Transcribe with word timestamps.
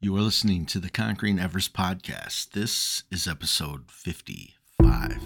You 0.00 0.14
are 0.16 0.20
listening 0.20 0.64
to 0.66 0.78
the 0.78 0.90
Conquering 0.90 1.40
Everest 1.40 1.74
podcast. 1.74 2.52
This 2.52 3.02
is 3.10 3.26
episode 3.26 3.90
55. 3.90 5.18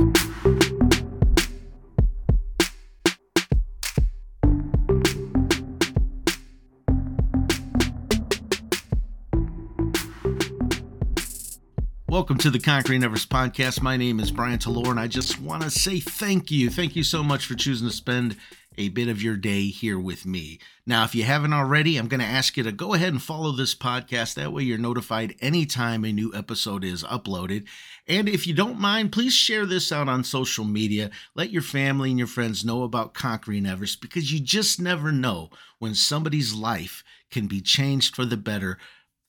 Welcome 12.08 12.38
to 12.38 12.48
the 12.48 12.58
Conquering 12.58 13.04
Everest 13.04 13.28
podcast. 13.28 13.82
My 13.82 13.98
name 13.98 14.20
is 14.20 14.30
Brian 14.30 14.58
Talor, 14.58 14.88
and 14.88 14.98
I 14.98 15.06
just 15.06 15.38
want 15.38 15.64
to 15.64 15.70
say 15.70 16.00
thank 16.00 16.50
you. 16.50 16.70
Thank 16.70 16.96
you 16.96 17.04
so 17.04 17.22
much 17.22 17.44
for 17.44 17.54
choosing 17.54 17.88
to 17.88 17.94
spend 17.94 18.36
a 18.76 18.88
bit 18.88 19.08
of 19.08 19.22
your 19.22 19.36
day 19.36 19.68
here 19.68 19.98
with 19.98 20.26
me. 20.26 20.58
Now, 20.86 21.04
if 21.04 21.14
you 21.14 21.24
haven't 21.24 21.52
already, 21.52 21.96
I'm 21.96 22.08
going 22.08 22.20
to 22.20 22.26
ask 22.26 22.56
you 22.56 22.62
to 22.64 22.72
go 22.72 22.94
ahead 22.94 23.10
and 23.10 23.22
follow 23.22 23.52
this 23.52 23.74
podcast. 23.74 24.34
That 24.34 24.52
way, 24.52 24.62
you're 24.62 24.78
notified 24.78 25.36
anytime 25.40 26.04
a 26.04 26.12
new 26.12 26.32
episode 26.34 26.84
is 26.84 27.04
uploaded. 27.04 27.66
And 28.08 28.28
if 28.28 28.46
you 28.46 28.54
don't 28.54 28.80
mind, 28.80 29.12
please 29.12 29.32
share 29.32 29.66
this 29.66 29.92
out 29.92 30.08
on 30.08 30.24
social 30.24 30.64
media. 30.64 31.10
Let 31.34 31.50
your 31.50 31.62
family 31.62 32.10
and 32.10 32.18
your 32.18 32.28
friends 32.28 32.64
know 32.64 32.82
about 32.82 33.14
Conquering 33.14 33.66
Everest 33.66 34.00
because 34.00 34.32
you 34.32 34.40
just 34.40 34.80
never 34.80 35.12
know 35.12 35.50
when 35.78 35.94
somebody's 35.94 36.54
life 36.54 37.04
can 37.30 37.46
be 37.46 37.60
changed 37.60 38.16
for 38.16 38.24
the 38.24 38.36
better 38.36 38.78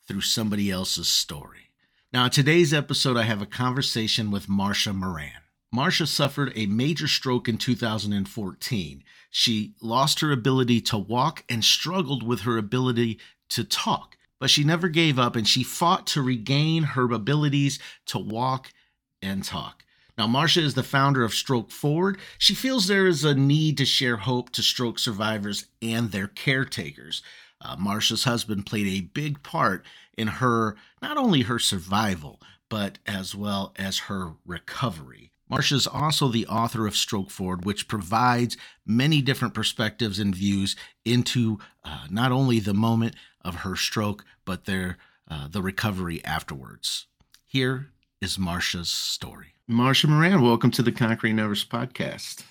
through 0.07 0.21
somebody 0.21 0.71
else's 0.71 1.07
story. 1.07 1.69
Now, 2.11 2.25
in 2.25 2.31
today's 2.31 2.73
episode, 2.73 3.17
I 3.17 3.23
have 3.23 3.41
a 3.41 3.47
conversation 3.47 4.31
with 4.31 4.47
Marsha 4.47 4.93
Moran. 4.93 5.42
Marsha 5.73 6.07
suffered 6.07 6.53
a 6.55 6.67
major 6.67 7.07
stroke 7.07 7.49
in 7.49 7.57
2014. 7.57 9.03
She 9.31 9.73
lost 9.81 10.19
her 10.19 10.31
ability 10.31 10.81
to 10.81 10.97
walk 10.97 11.43
and 11.49 11.63
struggled 11.63 12.21
with 12.21 12.41
her 12.41 12.57
ability 12.57 13.19
to 13.49 13.63
talk, 13.63 14.15
but 14.39 14.51
she 14.51 14.63
never 14.63 14.87
gave 14.87 15.17
up 15.17 15.35
and 15.35 15.47
she 15.47 15.63
fought 15.63 16.05
to 16.07 16.21
regain 16.21 16.83
her 16.83 17.11
abilities 17.11 17.79
to 18.05 18.19
walk 18.19 18.71
and 19.19 19.43
talk. 19.43 19.83
Now, 20.15 20.27
Marsha 20.27 20.61
is 20.61 20.75
the 20.75 20.83
founder 20.83 21.23
of 21.23 21.33
Stroke 21.33 21.71
Forward. 21.71 22.19
She 22.37 22.53
feels 22.53 22.85
there 22.85 23.07
is 23.07 23.23
a 23.23 23.33
need 23.33 23.79
to 23.79 23.85
share 23.85 24.17
hope 24.17 24.51
to 24.51 24.61
stroke 24.61 24.99
survivors 24.99 25.65
and 25.81 26.11
their 26.11 26.27
caretakers. 26.27 27.23
Uh, 27.59 27.75
Marsha's 27.77 28.25
husband 28.25 28.67
played 28.67 28.85
a 28.85 29.07
big 29.07 29.41
part 29.41 29.83
in 30.15 30.27
her, 30.27 30.75
not 31.01 31.17
only 31.17 31.41
her 31.41 31.57
survival, 31.57 32.39
but 32.69 32.99
as 33.07 33.33
well 33.33 33.73
as 33.75 34.01
her 34.01 34.33
recovery. 34.45 35.32
Marsha 35.53 35.73
is 35.73 35.85
also 35.85 36.29
the 36.29 36.47
author 36.47 36.87
of 36.87 36.95
Stroke 36.95 37.29
Forward, 37.29 37.63
which 37.63 37.87
provides 37.87 38.57
many 38.87 39.21
different 39.21 39.53
perspectives 39.53 40.17
and 40.17 40.33
views 40.33 40.75
into 41.05 41.59
uh, 41.83 42.07
not 42.09 42.31
only 42.31 42.59
the 42.59 42.73
moment 42.73 43.15
of 43.41 43.57
her 43.57 43.75
stroke, 43.75 44.25
but 44.45 44.65
their 44.65 44.97
uh, 45.29 45.47
the 45.47 45.61
recovery 45.61 46.25
afterwards. 46.25 47.05
Here 47.45 47.89
is 48.19 48.37
Marsha's 48.37 48.89
story. 48.89 49.53
Marsha 49.69 50.09
Moran, 50.09 50.41
welcome 50.41 50.71
to 50.71 50.81
the 50.81 50.91
Conquering 50.91 51.37
Everest 51.37 51.69
podcast. 51.69 52.43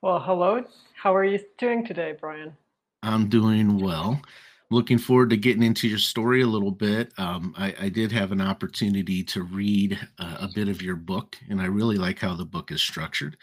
Well, 0.00 0.20
hello. 0.20 0.64
How 0.94 1.16
are 1.16 1.24
you 1.24 1.40
doing 1.58 1.84
today, 1.84 2.14
Brian? 2.18 2.56
I'm 3.02 3.28
doing 3.28 3.80
well 3.80 4.22
looking 4.70 4.98
forward 4.98 5.30
to 5.30 5.36
getting 5.36 5.62
into 5.62 5.88
your 5.88 5.98
story 5.98 6.42
a 6.42 6.46
little 6.46 6.70
bit. 6.70 7.12
Um, 7.18 7.54
I, 7.56 7.74
I, 7.80 7.88
did 7.88 8.10
have 8.12 8.32
an 8.32 8.40
opportunity 8.40 9.22
to 9.24 9.42
read 9.42 9.98
uh, 10.18 10.38
a 10.40 10.48
bit 10.54 10.68
of 10.68 10.82
your 10.82 10.96
book, 10.96 11.36
and 11.48 11.60
I 11.60 11.66
really 11.66 11.96
like 11.96 12.18
how 12.18 12.34
the 12.34 12.44
book 12.44 12.72
is 12.72 12.82
structured 12.82 13.36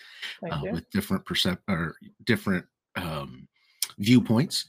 uh, 0.52 0.62
with 0.72 0.90
different 0.90 1.26
percep 1.26 1.60
or 1.70 1.96
different 2.26 2.66
um, 2.96 3.48
viewpoints. 3.98 4.66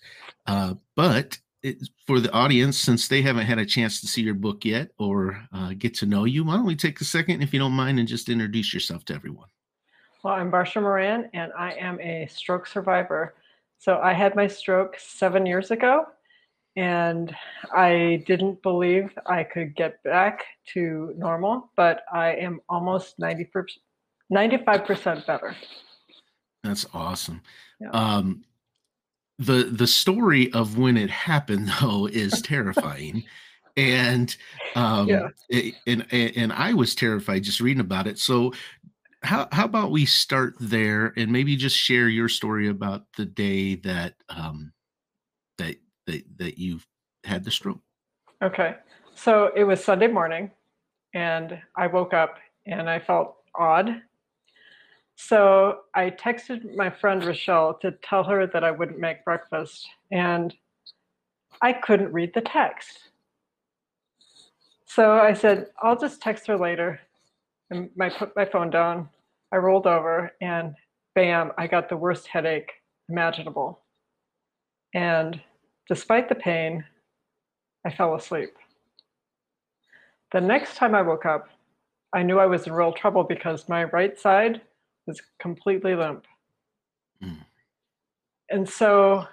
Uh, 0.46 0.74
but 0.94 1.38
it, 1.62 1.78
for 2.06 2.20
the 2.20 2.30
audience, 2.32 2.78
since 2.78 3.08
they 3.08 3.22
haven't 3.22 3.46
had 3.46 3.58
a 3.58 3.66
chance 3.66 4.00
to 4.00 4.06
see 4.06 4.22
your 4.22 4.34
book 4.34 4.64
yet 4.64 4.90
or 4.98 5.42
uh, 5.52 5.72
get 5.76 5.94
to 5.94 6.06
know 6.06 6.24
you, 6.24 6.44
why 6.44 6.54
don't 6.54 6.66
we 6.66 6.76
take 6.76 7.00
a 7.00 7.04
second, 7.04 7.42
if 7.42 7.52
you 7.52 7.58
don't 7.58 7.72
mind, 7.72 7.98
and 7.98 8.06
just 8.06 8.28
introduce 8.28 8.72
yourself 8.72 9.04
to 9.06 9.14
everyone? 9.14 9.48
Well, 10.22 10.34
I'm 10.34 10.50
Marsha 10.50 10.80
Moran, 10.80 11.28
and 11.34 11.52
I 11.58 11.72
am 11.74 12.00
a 12.00 12.26
stroke 12.30 12.66
survivor. 12.66 13.34
So 13.78 13.98
I 14.02 14.12
had 14.12 14.36
my 14.36 14.46
stroke 14.46 14.96
seven 14.98 15.44
years 15.44 15.70
ago 15.70 16.06
and 16.76 17.34
I 17.72 18.24
didn't 18.26 18.62
believe 18.62 19.10
I 19.26 19.44
could 19.44 19.76
get 19.76 20.02
back 20.02 20.44
to 20.72 21.14
normal, 21.16 21.70
but 21.76 22.02
I 22.12 22.32
am 22.34 22.60
almost 22.68 23.18
90 23.18 23.48
95% 24.32 25.26
better. 25.26 25.54
That's 26.62 26.86
awesome. 26.94 27.42
Yeah. 27.80 27.90
Um, 27.90 28.44
the 29.38 29.64
the 29.64 29.86
story 29.86 30.52
of 30.52 30.78
when 30.78 30.96
it 30.96 31.10
happened 31.10 31.68
though 31.80 32.06
is 32.06 32.40
terrifying. 32.42 33.24
and 33.76 34.36
um 34.76 35.08
yeah. 35.08 35.28
It, 35.48 35.74
and 35.86 36.06
and 36.12 36.52
I 36.52 36.74
was 36.74 36.94
terrified 36.94 37.42
just 37.42 37.60
reading 37.60 37.80
about 37.80 38.06
it. 38.06 38.18
So 38.18 38.52
how 39.22 39.48
how 39.52 39.64
about 39.64 39.90
we 39.90 40.06
start 40.06 40.54
there 40.60 41.12
and 41.16 41.32
maybe 41.32 41.56
just 41.56 41.76
share 41.76 42.08
your 42.08 42.28
story 42.28 42.68
about 42.68 43.06
the 43.16 43.26
day 43.26 43.74
that 43.76 44.14
um 44.28 44.72
that 46.06 46.24
that 46.38 46.58
you 46.58 46.80
had 47.24 47.44
the 47.44 47.50
stroke. 47.50 47.80
Okay, 48.42 48.76
so 49.14 49.50
it 49.56 49.64
was 49.64 49.82
Sunday 49.82 50.08
morning, 50.08 50.50
and 51.14 51.60
I 51.76 51.86
woke 51.86 52.12
up 52.12 52.36
and 52.66 52.88
I 52.88 52.98
felt 52.98 53.36
odd. 53.54 54.02
So 55.16 55.80
I 55.94 56.10
texted 56.10 56.74
my 56.76 56.90
friend 56.90 57.24
Rochelle 57.24 57.78
to 57.82 57.92
tell 58.02 58.24
her 58.24 58.46
that 58.48 58.64
I 58.64 58.70
wouldn't 58.70 58.98
make 58.98 59.24
breakfast, 59.24 59.86
and 60.10 60.54
I 61.62 61.72
couldn't 61.72 62.12
read 62.12 62.32
the 62.34 62.40
text. 62.40 62.98
So 64.86 65.12
I 65.12 65.32
said, 65.32 65.68
I'll 65.82 65.98
just 65.98 66.20
text 66.20 66.46
her 66.46 66.56
later. 66.56 67.00
And 67.70 67.90
I 68.00 68.10
put 68.10 68.36
my 68.36 68.44
phone 68.44 68.70
down. 68.70 69.08
I 69.52 69.56
rolled 69.56 69.86
over, 69.86 70.32
and 70.40 70.74
bam, 71.14 71.52
I 71.56 71.66
got 71.66 71.88
the 71.88 71.96
worst 71.96 72.26
headache 72.26 72.70
imaginable. 73.08 73.80
And 74.94 75.40
Despite 75.88 76.28
the 76.28 76.34
pain, 76.34 76.84
I 77.84 77.90
fell 77.90 78.14
asleep. 78.14 78.54
The 80.32 80.40
next 80.40 80.76
time 80.76 80.94
I 80.94 81.02
woke 81.02 81.26
up, 81.26 81.48
I 82.12 82.22
knew 82.22 82.38
I 82.38 82.46
was 82.46 82.66
in 82.66 82.72
real 82.72 82.92
trouble 82.92 83.24
because 83.24 83.68
my 83.68 83.84
right 83.84 84.18
side 84.18 84.60
was 85.06 85.20
completely 85.38 85.94
limp. 85.94 86.24
Mm. 87.22 87.44
And 88.50 88.68
so 88.68 89.26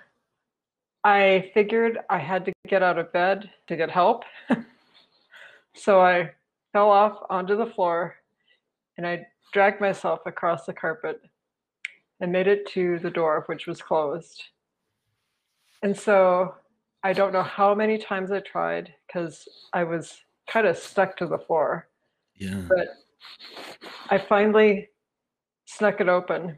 I 1.03 1.51
figured 1.53 1.99
I 2.09 2.19
had 2.19 2.45
to 2.45 2.53
get 2.67 2.83
out 2.83 2.97
of 2.97 3.11
bed 3.13 3.49
to 3.67 3.75
get 3.75 3.89
help. 3.89 4.23
so 5.75 6.01
I 6.01 6.31
fell 6.73 6.89
off 6.89 7.23
onto 7.29 7.55
the 7.55 7.65
floor 7.65 8.15
and 8.97 9.07
I 9.07 9.25
dragged 9.53 9.81
myself 9.81 10.19
across 10.25 10.65
the 10.65 10.73
carpet 10.73 11.21
and 12.19 12.31
made 12.31 12.47
it 12.47 12.67
to 12.71 12.99
the 12.99 13.09
door, 13.09 13.43
which 13.47 13.67
was 13.67 13.81
closed. 13.81 14.43
And 15.81 15.97
so 15.97 16.55
I 17.03 17.13
don't 17.13 17.33
know 17.33 17.43
how 17.43 17.73
many 17.73 17.97
times 17.97 18.31
I 18.31 18.39
tried 18.39 18.93
because 19.07 19.47
I 19.73 19.83
was 19.83 20.21
kind 20.47 20.67
of 20.67 20.77
stuck 20.77 21.17
to 21.17 21.27
the 21.27 21.39
floor. 21.39 21.87
Yeah. 22.35 22.61
But 22.67 22.89
I 24.09 24.17
finally 24.17 24.89
snuck 25.65 26.01
it 26.01 26.09
open 26.09 26.57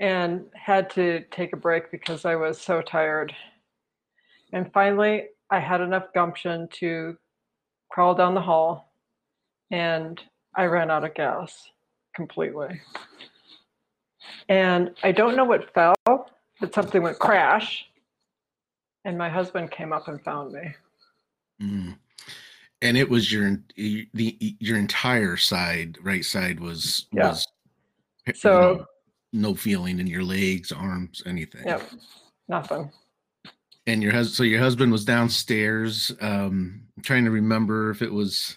and 0.00 0.44
had 0.54 0.90
to 0.90 1.20
take 1.30 1.52
a 1.52 1.56
break 1.56 1.90
because 1.90 2.24
I 2.24 2.34
was 2.34 2.60
so 2.60 2.82
tired. 2.82 3.32
And 4.52 4.72
finally, 4.72 5.28
I 5.50 5.60
had 5.60 5.80
enough 5.80 6.12
gumption 6.14 6.68
to 6.80 7.16
crawl 7.90 8.14
down 8.14 8.34
the 8.34 8.40
hall 8.40 8.92
and 9.70 10.20
I 10.56 10.64
ran 10.64 10.90
out 10.90 11.04
of 11.04 11.14
gas 11.14 11.70
completely. 12.14 12.80
And 14.48 14.90
I 15.02 15.12
don't 15.12 15.36
know 15.36 15.44
what 15.44 15.72
fell, 15.74 15.93
that 16.64 16.74
something 16.74 17.02
went 17.02 17.18
crash 17.18 17.86
and 19.04 19.18
my 19.18 19.28
husband 19.28 19.70
came 19.70 19.92
up 19.92 20.08
and 20.08 20.22
found 20.24 20.52
me 20.52 20.74
mm. 21.60 21.94
and 22.80 22.96
it 22.96 23.08
was 23.08 23.30
your 23.30 23.60
the 23.76 24.56
your 24.60 24.78
entire 24.78 25.36
side 25.36 25.98
right 26.02 26.24
side 26.24 26.58
was 26.58 27.06
yeah. 27.12 27.28
was 27.28 27.46
so 28.34 28.50
know, 28.50 28.86
no 29.34 29.54
feeling 29.54 29.98
in 30.00 30.06
your 30.06 30.22
legs 30.22 30.72
arms 30.72 31.22
anything 31.26 31.66
yep 31.66 31.82
nothing 32.48 32.90
and 33.86 34.02
your 34.02 34.12
husband 34.12 34.34
so 34.34 34.42
your 34.42 34.60
husband 34.60 34.90
was 34.90 35.04
downstairs 35.04 36.10
um 36.22 36.80
I'm 36.96 37.02
trying 37.02 37.26
to 37.26 37.30
remember 37.30 37.90
if 37.90 38.00
it 38.00 38.12
was 38.12 38.56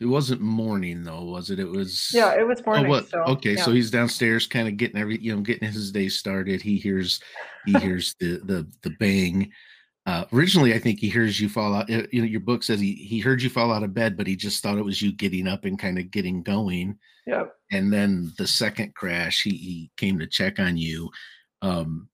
it 0.00 0.06
wasn't 0.06 0.40
morning 0.40 1.02
though, 1.02 1.22
was 1.22 1.50
it? 1.50 1.58
It 1.58 1.68
was. 1.68 2.10
Yeah, 2.12 2.38
it 2.38 2.46
was 2.46 2.64
morning. 2.64 2.86
Oh, 2.86 2.90
what? 2.90 3.08
So, 3.08 3.20
okay, 3.24 3.54
yeah. 3.54 3.62
so 3.62 3.72
he's 3.72 3.90
downstairs, 3.90 4.46
kind 4.46 4.68
of 4.68 4.76
getting 4.76 5.00
every, 5.00 5.18
you 5.18 5.34
know, 5.34 5.42
getting 5.42 5.70
his 5.70 5.92
day 5.92 6.08
started. 6.08 6.62
He 6.62 6.76
hears, 6.76 7.20
he 7.64 7.72
hears 7.80 8.14
the 8.20 8.40
the 8.44 8.66
the 8.82 8.90
bang. 8.98 9.50
Uh, 10.06 10.24
originally, 10.32 10.72
I 10.72 10.78
think 10.78 11.00
he 11.00 11.08
hears 11.08 11.40
you 11.40 11.48
fall 11.48 11.74
out. 11.74 11.88
You 11.88 12.06
know, 12.12 12.24
your 12.24 12.40
book 12.40 12.62
says 12.62 12.78
he 12.78 12.94
he 12.94 13.18
heard 13.18 13.42
you 13.42 13.50
fall 13.50 13.72
out 13.72 13.82
of 13.82 13.94
bed, 13.94 14.16
but 14.16 14.26
he 14.26 14.36
just 14.36 14.62
thought 14.62 14.78
it 14.78 14.84
was 14.84 15.02
you 15.02 15.12
getting 15.12 15.48
up 15.48 15.64
and 15.64 15.78
kind 15.78 15.98
of 15.98 16.10
getting 16.10 16.42
going. 16.42 16.98
Yep. 17.26 17.52
And 17.72 17.92
then 17.92 18.32
the 18.38 18.46
second 18.46 18.94
crash, 18.94 19.42
he 19.42 19.50
he 19.50 19.90
came 19.96 20.18
to 20.20 20.26
check 20.26 20.60
on 20.60 20.76
you. 20.76 21.10
Um, 21.60 22.08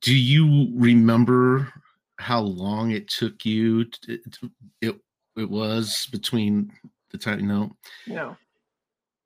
do 0.00 0.16
you 0.16 0.72
remember 0.74 1.72
how 2.18 2.40
long 2.40 2.92
it 2.92 3.08
took 3.08 3.44
you? 3.44 3.84
To, 3.84 4.18
to, 4.18 4.50
it 4.80 4.96
it 5.36 5.50
was 5.50 6.08
between 6.12 6.72
the 7.14 7.18
time 7.18 7.46
know. 7.46 7.70
No. 8.06 8.36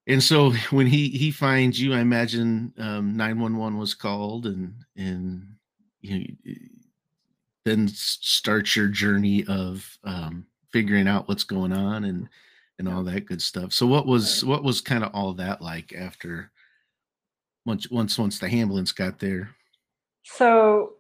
And 0.07 0.23
so 0.23 0.51
when 0.71 0.87
he 0.87 1.09
he 1.09 1.31
finds 1.31 1.81
you, 1.81 1.95
I 1.95 2.01
imagine 2.01 2.73
um, 2.79 3.17
nine 3.17 3.41
one 3.41 3.57
one 3.57 3.79
was 3.79 3.95
called, 3.95 4.47
and 4.47 4.75
and 4.97 5.55
you 6.01 6.19
know, 6.19 6.53
then 7.65 7.89
starts 7.89 8.77
your 8.77 8.89
journey 8.89 9.45
of 9.47 9.99
um, 10.05 10.47
figuring 10.71 11.09
out 11.09 11.29
what's 11.29 11.45
going 11.45 11.73
on 11.73 12.05
and 12.05 12.29
and 12.79 12.89
all 12.89 13.03
that 13.05 13.27
good 13.27 13.43
stuff. 13.43 13.73
So 13.73 13.87
what 13.87 14.07
was 14.07 14.45
what 14.45 14.63
was 14.63 14.81
kind 14.81 15.03
of 15.03 15.11
all 15.15 15.33
that 15.35 15.61
like 15.61 15.93
after 15.93 16.53
once 17.65 17.91
once 17.91 18.19
once 18.19 18.39
the 18.39 18.47
ambulance 18.49 18.93
got 18.93 19.19
there? 19.19 19.51
So 20.25 20.93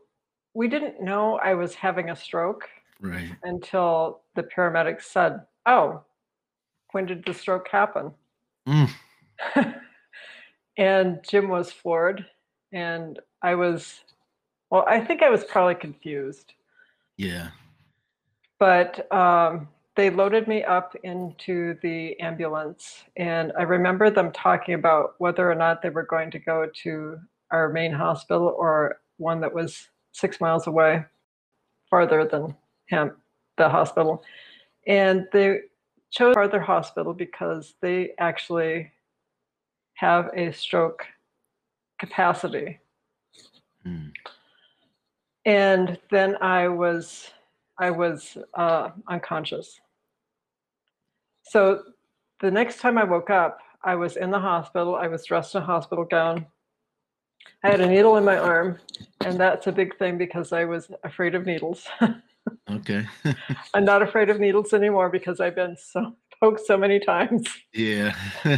we 0.54 0.68
didn't 0.68 1.02
know 1.02 1.38
I 1.38 1.54
was 1.54 1.74
having 1.74 2.10
a 2.10 2.16
stroke 2.16 2.68
Right. 3.00 3.30
until 3.44 4.22
the 4.34 4.42
paramedics 4.42 5.02
said, 5.02 5.46
"Oh, 5.66 6.02
when 6.92 7.06
did 7.06 7.24
the 7.24 7.34
stroke 7.34 7.68
happen?" 7.68 8.12
Mm, 8.68 8.90
and 10.76 11.20
Jim 11.28 11.48
was 11.48 11.72
floored, 11.72 12.26
and 12.72 13.18
I 13.42 13.54
was, 13.54 14.00
well, 14.70 14.84
I 14.88 15.00
think 15.00 15.22
I 15.22 15.30
was 15.30 15.44
probably 15.44 15.74
confused, 15.74 16.52
yeah. 17.16 17.50
but 18.58 19.10
um, 19.12 19.68
they 19.96 20.10
loaded 20.10 20.46
me 20.46 20.62
up 20.62 20.94
into 21.02 21.76
the 21.82 22.18
ambulance, 22.20 23.02
and 23.16 23.52
I 23.58 23.62
remember 23.62 24.10
them 24.10 24.30
talking 24.32 24.74
about 24.74 25.14
whether 25.18 25.50
or 25.50 25.54
not 25.54 25.82
they 25.82 25.90
were 25.90 26.06
going 26.06 26.30
to 26.30 26.38
go 26.38 26.68
to 26.84 27.18
our 27.50 27.68
main 27.70 27.92
hospital 27.92 28.54
or 28.56 29.00
one 29.16 29.40
that 29.40 29.52
was 29.52 29.88
six 30.12 30.40
miles 30.40 30.66
away, 30.66 31.04
farther 31.90 32.24
than 32.24 32.54
him, 32.86 33.12
the 33.56 33.68
hospital. 33.68 34.22
And 34.86 35.26
they 35.32 35.60
chose 36.10 36.34
Arthur 36.36 36.60
hospital 36.60 37.14
because 37.14 37.74
they 37.82 38.12
actually 38.18 38.92
have 39.94 40.30
a 40.34 40.52
stroke 40.52 41.04
capacity. 42.00 42.80
Mm, 43.86 44.12
And 45.44 45.98
then 46.10 46.36
I 46.40 46.68
was 46.68 47.30
I 47.78 47.90
was 47.90 48.36
uh, 48.54 48.90
unconscious. 49.08 49.80
So 51.44 51.82
the 52.40 52.50
next 52.50 52.80
time 52.80 52.98
I 52.98 53.04
woke 53.04 53.30
up, 53.30 53.58
I 53.84 53.94
was 53.94 54.16
in 54.16 54.30
the 54.30 54.38
hospital. 54.40 54.96
I 54.96 55.08
was 55.08 55.24
dressed 55.24 55.54
in 55.54 55.62
a 55.62 55.66
hospital 55.66 56.04
gown. 56.04 56.46
I 57.64 57.70
had 57.70 57.80
a 57.80 57.86
needle 57.88 58.16
in 58.16 58.24
my 58.24 58.38
arm, 58.38 58.78
and 59.24 59.38
that's 59.40 59.66
a 59.66 59.72
big 59.72 59.96
thing 59.98 60.18
because 60.18 60.52
I 60.52 60.64
was 60.64 60.90
afraid 61.04 61.34
of 61.34 61.46
needles. 61.46 61.86
okay. 62.70 63.06
I'm 63.74 63.84
not 63.84 64.02
afraid 64.02 64.30
of 64.30 64.40
needles 64.40 64.72
anymore 64.72 65.10
because 65.10 65.40
I've 65.40 65.54
been 65.54 65.76
so 65.76 66.16
poked 66.40 66.64
so 66.66 66.76
many 66.76 67.00
times. 67.00 67.46
yeah. 67.72 68.14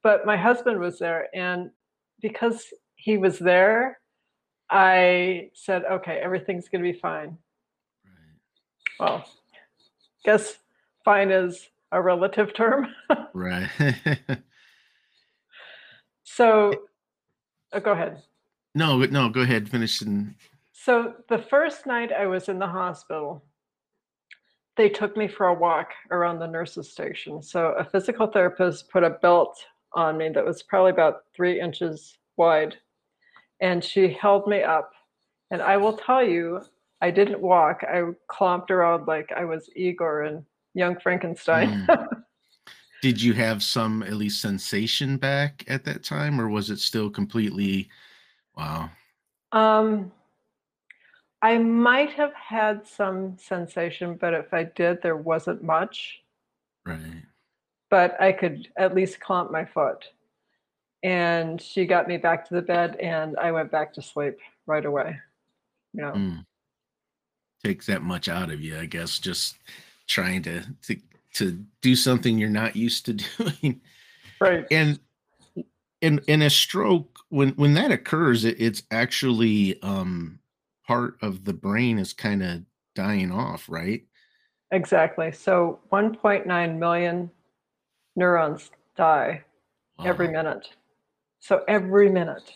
But 0.00 0.24
my 0.24 0.36
husband 0.36 0.78
was 0.78 1.00
there, 1.00 1.26
and 1.34 1.70
because 2.22 2.66
he 2.94 3.18
was 3.18 3.38
there, 3.38 3.98
I 4.70 5.50
said, 5.54 5.82
"Okay, 5.90 6.20
everything's 6.22 6.68
going 6.68 6.84
to 6.84 6.92
be 6.92 6.98
fine." 6.98 7.36
Right. 8.04 9.00
Well, 9.00 9.28
guess 10.24 10.54
fine 11.04 11.32
is 11.32 11.68
a 11.90 12.00
relative 12.00 12.54
term. 12.54 12.86
right. 13.34 13.68
so, 16.22 16.72
oh, 17.72 17.80
go 17.80 17.90
ahead. 17.90 18.22
no, 18.76 18.98
no, 18.98 19.28
go 19.28 19.40
ahead. 19.40 19.68
Finish 19.68 20.00
and 20.00 20.36
So 20.88 21.12
the 21.28 21.36
first 21.36 21.84
night 21.84 22.12
I 22.18 22.24
was 22.24 22.48
in 22.48 22.58
the 22.58 22.66
hospital, 22.66 23.44
they 24.78 24.88
took 24.88 25.18
me 25.18 25.28
for 25.28 25.48
a 25.48 25.52
walk 25.52 25.90
around 26.10 26.38
the 26.38 26.46
nurses' 26.46 26.90
station. 26.90 27.42
So 27.42 27.74
a 27.78 27.84
physical 27.84 28.26
therapist 28.26 28.88
put 28.88 29.04
a 29.04 29.10
belt 29.10 29.62
on 29.92 30.16
me 30.16 30.30
that 30.30 30.42
was 30.42 30.62
probably 30.62 30.92
about 30.92 31.24
three 31.36 31.60
inches 31.60 32.16
wide, 32.38 32.74
and 33.60 33.84
she 33.84 34.08
held 34.08 34.46
me 34.46 34.62
up. 34.62 34.92
And 35.50 35.60
I 35.60 35.76
will 35.76 35.92
tell 35.92 36.26
you, 36.26 36.62
I 37.02 37.10
didn't 37.10 37.42
walk. 37.42 37.82
I 37.86 38.04
clomped 38.28 38.70
around 38.70 39.06
like 39.06 39.28
I 39.36 39.44
was 39.44 39.68
Igor 39.76 40.22
and 40.22 40.42
Young 40.72 40.98
Frankenstein. 40.98 41.86
did 43.02 43.20
you 43.20 43.34
have 43.34 43.62
some 43.62 44.02
at 44.04 44.14
least 44.14 44.40
sensation 44.40 45.18
back 45.18 45.66
at 45.68 45.84
that 45.84 46.02
time, 46.02 46.40
or 46.40 46.48
was 46.48 46.70
it 46.70 46.78
still 46.78 47.10
completely 47.10 47.90
wow? 48.56 48.88
um, 49.52 50.12
I 51.42 51.58
might 51.58 52.10
have 52.14 52.32
had 52.34 52.86
some 52.86 53.36
sensation, 53.38 54.16
but 54.20 54.34
if 54.34 54.52
I 54.52 54.64
did, 54.64 55.02
there 55.02 55.16
wasn't 55.16 55.62
much. 55.62 56.20
Right. 56.86 57.22
but 57.90 58.20
I 58.20 58.32
could 58.32 58.68
at 58.76 58.94
least 58.94 59.20
clamp 59.20 59.50
my 59.50 59.64
foot. 59.64 60.06
And 61.02 61.60
she 61.60 61.84
got 61.86 62.08
me 62.08 62.16
back 62.16 62.48
to 62.48 62.54
the 62.54 62.62
bed 62.62 62.96
and 62.96 63.36
I 63.36 63.52
went 63.52 63.70
back 63.70 63.92
to 63.94 64.02
sleep 64.02 64.38
right 64.66 64.84
away. 64.84 65.18
You 65.92 66.00
know, 66.02 66.12
Mm. 66.12 66.44
Takes 67.64 67.86
that 67.86 68.02
much 68.02 68.28
out 68.28 68.50
of 68.50 68.60
you, 68.60 68.78
I 68.78 68.86
guess, 68.86 69.18
just 69.18 69.56
trying 70.06 70.42
to 70.44 70.62
to 70.82 70.96
to 71.34 71.64
do 71.82 71.94
something 71.96 72.38
you're 72.38 72.48
not 72.50 72.74
used 72.76 73.04
to 73.06 73.12
doing. 73.60 73.80
right. 74.40 74.64
And 74.70 74.98
in 76.00 76.20
in 76.26 76.40
a 76.42 76.50
stroke, 76.50 77.18
when 77.28 77.50
when 77.50 77.74
that 77.74 77.90
occurs, 77.90 78.44
it, 78.44 78.56
it's 78.60 78.82
actually 78.90 79.80
um 79.82 80.38
part 80.88 81.18
of 81.20 81.44
the 81.44 81.52
brain 81.52 81.98
is 81.98 82.14
kind 82.14 82.42
of 82.42 82.62
dying 82.94 83.30
off, 83.30 83.66
right? 83.68 84.02
Exactly. 84.72 85.30
So 85.32 85.80
1.9 85.92 86.78
million 86.78 87.30
neurons 88.16 88.70
die 88.96 89.44
every 90.04 90.28
minute. 90.28 90.70
So 91.40 91.62
every 91.68 92.10
minute. 92.10 92.50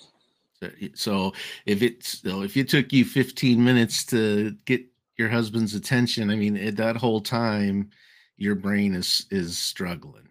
So 0.61 0.71
so 0.95 1.33
if 1.67 1.83
it's 1.83 2.23
so 2.23 2.43
if 2.43 2.57
it 2.57 2.69
took 2.69 2.93
you 2.93 3.05
15 3.05 3.63
minutes 3.63 4.05
to 4.07 4.57
get 4.65 4.83
your 5.19 5.29
husband's 5.29 5.75
attention, 5.75 6.31
I 6.31 6.37
mean, 6.37 6.57
at 6.57 6.77
that 6.77 6.97
whole 6.97 7.21
time, 7.21 7.91
your 8.37 8.55
brain 8.55 8.95
is 8.95 9.27
is 9.31 9.59
struggling. 9.59 10.29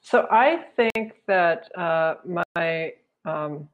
So 0.00 0.26
I 0.30 0.64
think 0.76 1.14
that 1.26 1.68
uh, 1.76 2.14
my 2.24 2.92
um, 3.24 3.68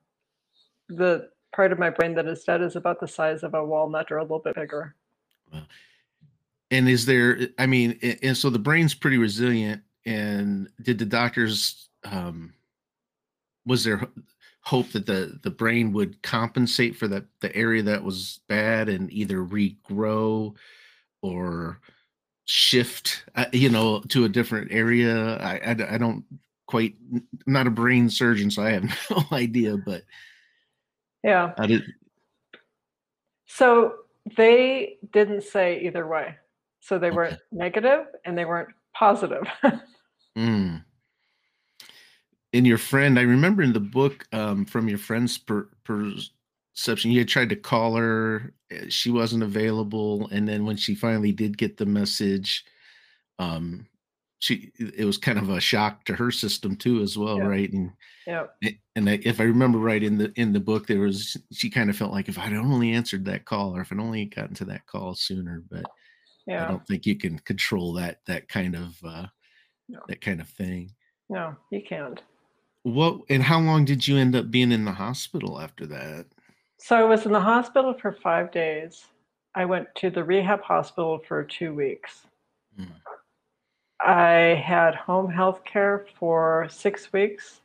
the 0.89 1.31
part 1.55 1.73
of 1.73 1.79
my 1.79 1.91
brain 1.91 2.15
that 2.15 2.27
is 2.27 2.45
dead 2.45 2.63
is 2.63 2.77
about 2.77 3.01
the 3.01 3.09
size 3.09 3.43
of 3.43 3.55
a 3.55 3.65
walnut 3.65 4.11
or 4.11 4.19
a 4.19 4.23
little 4.23 4.39
bit 4.39 4.55
bigger. 4.55 4.95
And 6.71 6.89
is 6.89 7.07
there, 7.07 7.49
I 7.59 7.67
mean, 7.67 7.99
and 8.23 8.37
so 8.37 8.51
the 8.51 8.59
brain's 8.59 8.95
pretty 8.95 9.19
resilient. 9.19 9.83
And 10.05 10.69
did 10.83 10.99
the 10.99 11.05
doctors, 11.05 11.89
um, 12.05 12.55
was 13.67 13.85
there 13.85 14.07
hope 14.63 14.93
that 14.93 15.07
the 15.07 15.39
the 15.43 15.51
brain 15.51 15.93
would 15.95 16.23
compensate 16.23 16.95
for 16.95 17.09
that 17.09 17.25
the 17.41 17.55
area 17.57 17.83
that 17.83 18.05
was 18.05 18.41
bad 18.49 18.91
and 18.91 19.11
either 19.11 19.39
regrow 19.39 20.55
or 21.23 21.81
shift, 22.45 23.25
uh, 23.35 23.47
you 23.53 23.71
know, 23.71 24.01
to 24.09 24.25
a 24.25 24.29
different 24.29 24.71
area? 24.71 25.37
I 25.39 25.71
I 25.71 25.99
don't 25.99 26.25
quite, 26.67 26.95
I'm 27.13 27.27
not 27.47 27.67
a 27.67 27.71
brain 27.71 28.11
surgeon, 28.11 28.51
so 28.51 28.63
I 28.63 28.71
have 28.71 28.85
no 29.11 29.25
idea. 29.33 29.77
But 29.77 30.05
Yeah. 31.23 31.53
I 31.59 31.67
did, 31.67 31.83
So 33.47 33.95
they 34.37 34.99
didn't 35.13 35.43
say 35.43 35.81
either 35.81 36.07
way. 36.07 36.37
So 36.81 36.99
they 36.99 37.11
weren't 37.11 37.39
negative 37.51 38.07
and 38.25 38.37
they 38.37 38.45
weren't 38.45 38.69
positive. 38.95 39.45
Mm. 40.39 40.85
And 42.53 42.67
your 42.67 42.79
friend, 42.79 43.19
I 43.19 43.23
remember 43.23 43.63
in 43.63 43.73
the 43.73 43.81
book 43.81 44.27
um, 44.33 44.65
from 44.65 44.89
your 44.89 44.99
friend's 44.99 45.37
per- 45.37 45.69
perception, 45.83 47.11
you 47.11 47.19
had 47.19 47.29
tried 47.29 47.49
to 47.49 47.57
call 47.57 47.97
her, 47.97 48.55
uh, 48.73 48.85
she 48.89 49.11
wasn't 49.11 49.43
available, 49.43 50.29
and 50.31 50.49
then 50.49 50.65
when 50.65 50.77
she 50.77 50.95
finally 50.95 51.33
did 51.33 51.59
get 51.59 51.77
the 51.77 51.87
message, 51.87 52.65
um, 53.41 53.87
she 54.41 54.71
it 54.79 55.05
was 55.05 55.19
kind 55.19 55.39
of 55.39 55.49
a 55.51 55.61
shock 55.61 56.05
to 56.05 56.15
her 56.15 56.31
system 56.31 56.77
too, 56.77 57.01
as 57.03 57.19
well, 57.19 57.39
Yeah. 57.39 57.47
right? 57.47 57.73
And 57.73 57.91
yeah. 58.27 58.47
and 58.95 59.09
I, 59.11 59.19
if 59.23 59.41
I 59.41 59.45
remember 59.45 59.79
right 59.79 60.03
in 60.03 60.17
the 60.19 60.33
in 60.37 60.53
the 60.53 60.61
book, 60.61 60.87
there 60.87 61.01
was 61.01 61.37
she 61.53 61.71
kind 61.71 61.91
of 61.91 61.97
felt 61.97 62.13
like 62.13 62.29
if 62.29 62.39
I'd 62.39 62.53
only 62.53 62.93
answered 62.93 63.25
that 63.25 63.45
call, 63.45 63.77
or 63.77 63.81
if 63.81 63.93
I'd 63.93 63.99
only 63.99 64.27
gotten 64.27 64.55
to 64.57 64.65
that 64.67 64.87
call 64.87 65.15
sooner, 65.15 65.63
but 65.71 65.85
I 66.49 66.67
don't 66.67 66.87
think 66.87 67.05
you 67.05 67.17
can 67.17 67.39
control 67.41 67.93
that 67.95 68.21
that 68.27 68.49
kind 68.49 68.75
of 68.75 68.97
uh, 69.05 69.27
No. 69.89 70.01
that 70.09 70.21
kind 70.21 70.41
of 70.41 70.49
thing. 70.49 70.93
No, 71.29 71.57
you 71.71 71.83
can't. 71.87 72.23
What 72.85 73.21
and 73.29 73.43
how 73.43 73.59
long 73.61 73.85
did 73.85 74.07
you 74.07 74.17
end 74.17 74.35
up 74.37 74.51
being 74.51 74.73
in 74.73 74.85
the 74.85 74.93
hospital 74.93 75.61
after 75.61 75.85
that? 75.87 76.27
So 76.79 76.97
I 76.97 77.03
was 77.05 77.27
in 77.27 77.33
the 77.33 77.41
hospital 77.41 77.93
for 78.01 78.13
five 78.13 78.53
days. 78.53 79.05
I 79.55 79.65
went 79.65 79.89
to 79.97 80.11
the 80.11 80.23
rehab 80.23 80.63
hospital 80.63 81.21
for 81.27 81.43
two 81.43 81.75
weeks. 81.75 82.25
Mm. 82.79 82.93
I 84.01 84.63
had 84.65 84.95
home 84.95 85.31
health 85.31 85.63
care 85.65 86.07
for 86.19 86.67
six 86.71 87.13
weeks. 87.13 87.61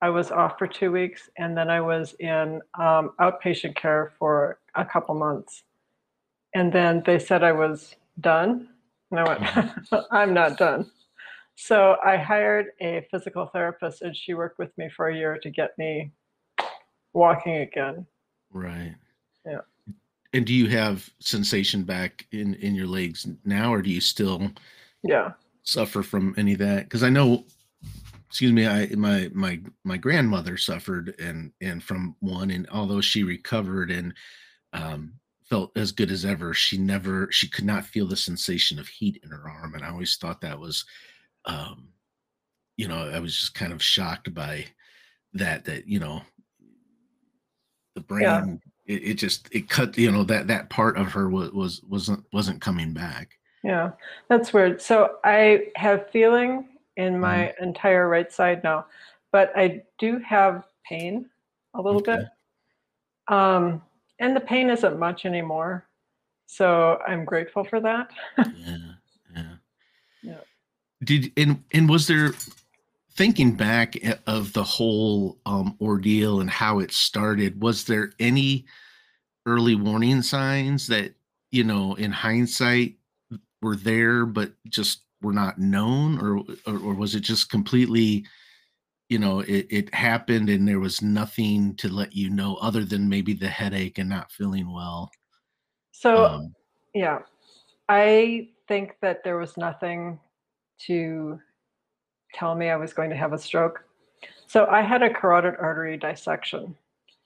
I 0.00 0.10
was 0.10 0.30
off 0.30 0.58
for 0.58 0.66
two 0.66 0.90
weeks, 0.90 1.30
and 1.38 1.56
then 1.56 1.70
I 1.70 1.80
was 1.80 2.14
in 2.18 2.60
um, 2.78 3.12
outpatient 3.20 3.76
care 3.76 4.12
for 4.18 4.58
a 4.74 4.84
couple 4.84 5.14
months. 5.14 5.62
And 6.54 6.72
then 6.72 7.02
they 7.06 7.18
said 7.18 7.42
I 7.42 7.52
was 7.52 7.94
done. 8.20 8.68
And 9.10 9.20
I 9.20 9.28
went, 9.28 10.04
I'm 10.10 10.34
not 10.34 10.58
done. 10.58 10.90
So 11.54 11.96
I 12.04 12.16
hired 12.16 12.66
a 12.80 13.06
physical 13.10 13.46
therapist 13.46 14.02
and 14.02 14.16
she 14.16 14.34
worked 14.34 14.58
with 14.58 14.76
me 14.78 14.88
for 14.94 15.08
a 15.08 15.16
year 15.16 15.38
to 15.42 15.50
get 15.50 15.76
me 15.78 16.10
walking 17.12 17.56
again. 17.56 18.06
Right. 18.50 18.94
Yeah. 19.46 19.60
And 20.32 20.46
do 20.46 20.54
you 20.54 20.68
have 20.70 21.08
sensation 21.20 21.82
back 21.82 22.26
in 22.32 22.54
in 22.54 22.74
your 22.74 22.86
legs 22.86 23.28
now, 23.44 23.72
or 23.72 23.82
do 23.82 23.90
you 23.90 24.00
still 24.00 24.50
Yeah. 25.02 25.32
Suffer 25.62 26.02
from 26.02 26.34
any 26.36 26.52
of 26.54 26.58
that? 26.60 26.84
Because 26.84 27.02
I 27.02 27.10
know, 27.10 27.44
excuse 28.28 28.52
me, 28.52 28.66
I 28.66 28.86
my 28.96 29.30
my 29.32 29.60
my 29.84 29.96
grandmother 29.96 30.56
suffered 30.56 31.14
and 31.20 31.52
and 31.60 31.82
from 31.82 32.16
one, 32.20 32.50
and 32.50 32.68
although 32.70 33.00
she 33.00 33.22
recovered 33.22 33.90
and 33.90 34.14
um, 34.72 35.14
felt 35.44 35.76
as 35.76 35.92
good 35.92 36.10
as 36.10 36.24
ever, 36.24 36.54
she 36.54 36.78
never 36.78 37.30
she 37.30 37.48
could 37.48 37.64
not 37.64 37.84
feel 37.86 38.06
the 38.06 38.16
sensation 38.16 38.78
of 38.78 38.88
heat 38.88 39.20
in 39.22 39.30
her 39.30 39.48
arm, 39.48 39.74
and 39.74 39.84
I 39.84 39.90
always 39.90 40.16
thought 40.16 40.40
that 40.42 40.58
was, 40.58 40.84
um, 41.44 41.88
you 42.76 42.88
know, 42.88 43.08
I 43.10 43.20
was 43.20 43.36
just 43.38 43.54
kind 43.54 43.72
of 43.72 43.82
shocked 43.82 44.32
by 44.34 44.66
that. 45.34 45.64
That 45.64 45.86
you 45.86 46.00
know, 46.00 46.22
the 47.94 48.00
Yeah. 48.18 48.44
brain 48.44 48.60
it, 48.86 49.02
it 49.02 49.14
just 49.14 49.48
it 49.52 49.68
cut 49.68 49.96
you 49.96 50.10
know 50.10 50.24
that 50.24 50.46
that 50.48 50.70
part 50.70 50.96
of 50.96 51.12
her 51.12 51.28
was 51.28 51.52
was 51.52 51.82
wasn't 51.84 52.24
wasn't 52.32 52.60
coming 52.60 52.92
back 52.92 53.38
Yeah. 53.62 53.92
That's 54.28 54.52
weird. 54.52 54.82
So 54.82 55.16
I 55.24 55.68
have 55.76 56.10
feeling 56.10 56.68
in 56.96 57.18
my 57.18 57.54
entire 57.60 58.08
right 58.08 58.30
side 58.32 58.62
now, 58.64 58.86
but 59.30 59.52
I 59.56 59.82
do 59.98 60.18
have 60.18 60.64
pain 60.84 61.28
a 61.74 61.80
little 61.80 62.00
Okay. 62.00 62.16
bit. 62.16 63.34
Um, 63.34 63.82
and 64.18 64.36
the 64.36 64.40
pain 64.40 64.68
isn't 64.68 64.98
much 64.98 65.24
anymore. 65.24 65.86
So 66.46 67.00
I'm 67.06 67.24
grateful 67.24 67.64
for 67.64 67.80
that. 67.80 68.10
yeah 68.54 68.76
yeah 69.34 69.54
Yeah. 70.22 70.40
did 71.04 71.32
and 71.36 71.62
and 71.72 71.88
was 71.88 72.06
there 72.06 72.32
thinking 73.14 73.52
back 73.56 73.96
of 74.26 74.52
the 74.52 74.62
whole 74.64 75.38
um 75.46 75.76
ordeal 75.80 76.40
and 76.40 76.50
how 76.50 76.78
it 76.80 76.92
started 76.92 77.60
was 77.62 77.84
there 77.84 78.12
any 78.18 78.64
early 79.46 79.74
warning 79.74 80.20
signs 80.22 80.86
that 80.88 81.14
you 81.50 81.64
know 81.64 81.94
in 81.94 82.12
hindsight 82.12 82.96
were 83.62 83.76
there 83.76 84.26
but 84.26 84.52
just 84.68 85.02
were 85.22 85.32
not 85.32 85.58
known 85.58 86.18
or 86.18 86.38
or, 86.66 86.78
or 86.78 86.94
was 86.94 87.14
it 87.14 87.20
just 87.20 87.48
completely 87.50 88.26
you 89.08 89.18
know 89.18 89.40
it, 89.40 89.66
it 89.70 89.94
happened 89.94 90.50
and 90.50 90.66
there 90.66 90.80
was 90.80 91.00
nothing 91.00 91.74
to 91.76 91.88
let 91.88 92.14
you 92.14 92.28
know 92.28 92.56
other 92.56 92.84
than 92.84 93.08
maybe 93.08 93.32
the 93.32 93.48
headache 93.48 93.98
and 93.98 94.08
not 94.10 94.32
feeling 94.32 94.70
well? 94.72 95.10
So 95.92 96.24
um 96.26 96.54
Yeah, 96.94 97.20
I 97.88 98.48
think 98.68 98.96
that 99.00 99.22
there 99.24 99.38
was 99.38 99.56
nothing 99.56 100.18
to 100.86 101.38
tell 102.34 102.54
me 102.54 102.68
I 102.70 102.76
was 102.76 102.92
going 102.92 103.10
to 103.10 103.16
have 103.16 103.32
a 103.32 103.38
stroke. 103.38 103.84
So 104.46 104.66
I 104.66 104.82
had 104.82 105.02
a 105.02 105.12
carotid 105.12 105.54
artery 105.58 105.96
dissection, 105.96 106.74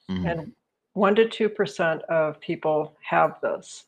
mhm, 0.09 0.29
and 0.29 0.51
one 0.93 1.15
to 1.15 1.27
two 1.27 1.49
percent 1.49 2.01
of 2.03 2.39
people 2.39 2.95
have 3.01 3.39
this, 3.41 3.85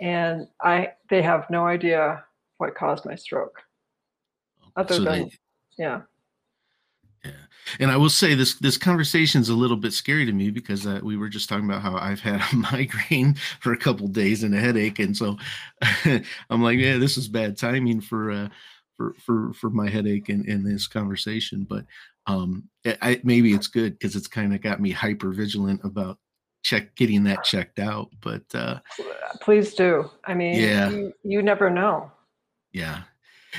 and 0.00 0.48
I 0.62 0.92
they 1.10 1.22
have 1.22 1.48
no 1.50 1.66
idea 1.66 2.24
what 2.58 2.74
caused 2.74 3.04
my 3.04 3.14
stroke, 3.14 3.62
other 4.76 4.94
so 4.94 5.04
than 5.04 5.28
they 5.28 5.30
yeah, 5.78 6.02
Yeah, 7.24 7.32
and 7.80 7.90
I 7.90 7.96
will 7.96 8.10
say 8.10 8.34
this 8.34 8.54
this 8.54 8.76
conversation 8.78 9.40
is 9.40 9.48
a 9.48 9.54
little 9.54 9.76
bit 9.76 9.92
scary 9.92 10.24
to 10.26 10.32
me 10.32 10.50
because 10.50 10.86
uh, 10.86 11.00
we 11.02 11.16
were 11.16 11.28
just 11.28 11.48
talking 11.48 11.64
about 11.64 11.82
how 11.82 11.96
I've 11.96 12.20
had 12.20 12.40
a 12.52 12.56
migraine 12.56 13.34
for 13.60 13.72
a 13.72 13.78
couple 13.78 14.06
days 14.08 14.42
and 14.44 14.54
a 14.54 14.60
headache, 14.60 14.98
and 15.00 15.16
so 15.16 15.36
I'm 16.50 16.62
like, 16.62 16.78
yeah, 16.78 16.96
this 16.98 17.16
is 17.16 17.28
bad 17.28 17.56
timing 17.58 18.00
for 18.00 18.30
uh, 18.30 18.48
for 18.96 19.14
for 19.14 19.52
for 19.54 19.70
my 19.70 19.88
headache 19.88 20.28
and 20.28 20.46
in 20.46 20.62
this 20.62 20.86
conversation. 20.86 21.66
But 21.68 21.84
um, 22.26 22.68
I- 22.86 23.20
maybe 23.24 23.52
it's 23.52 23.68
good 23.68 23.94
because 23.98 24.14
it's 24.16 24.28
kind 24.28 24.54
of 24.54 24.60
got 24.62 24.80
me 24.80 24.90
hyper 24.92 25.32
vigilant 25.32 25.80
about 25.84 26.18
check 26.68 26.94
getting 26.96 27.24
that 27.24 27.42
checked 27.44 27.78
out. 27.78 28.08
But 28.20 28.44
uh, 28.54 28.80
please 29.40 29.74
do. 29.74 30.10
I 30.24 30.34
mean, 30.34 30.60
Yeah. 30.60 30.90
you, 30.90 31.12
you 31.22 31.42
never 31.42 31.70
know. 31.70 32.10
yeah, 32.72 33.02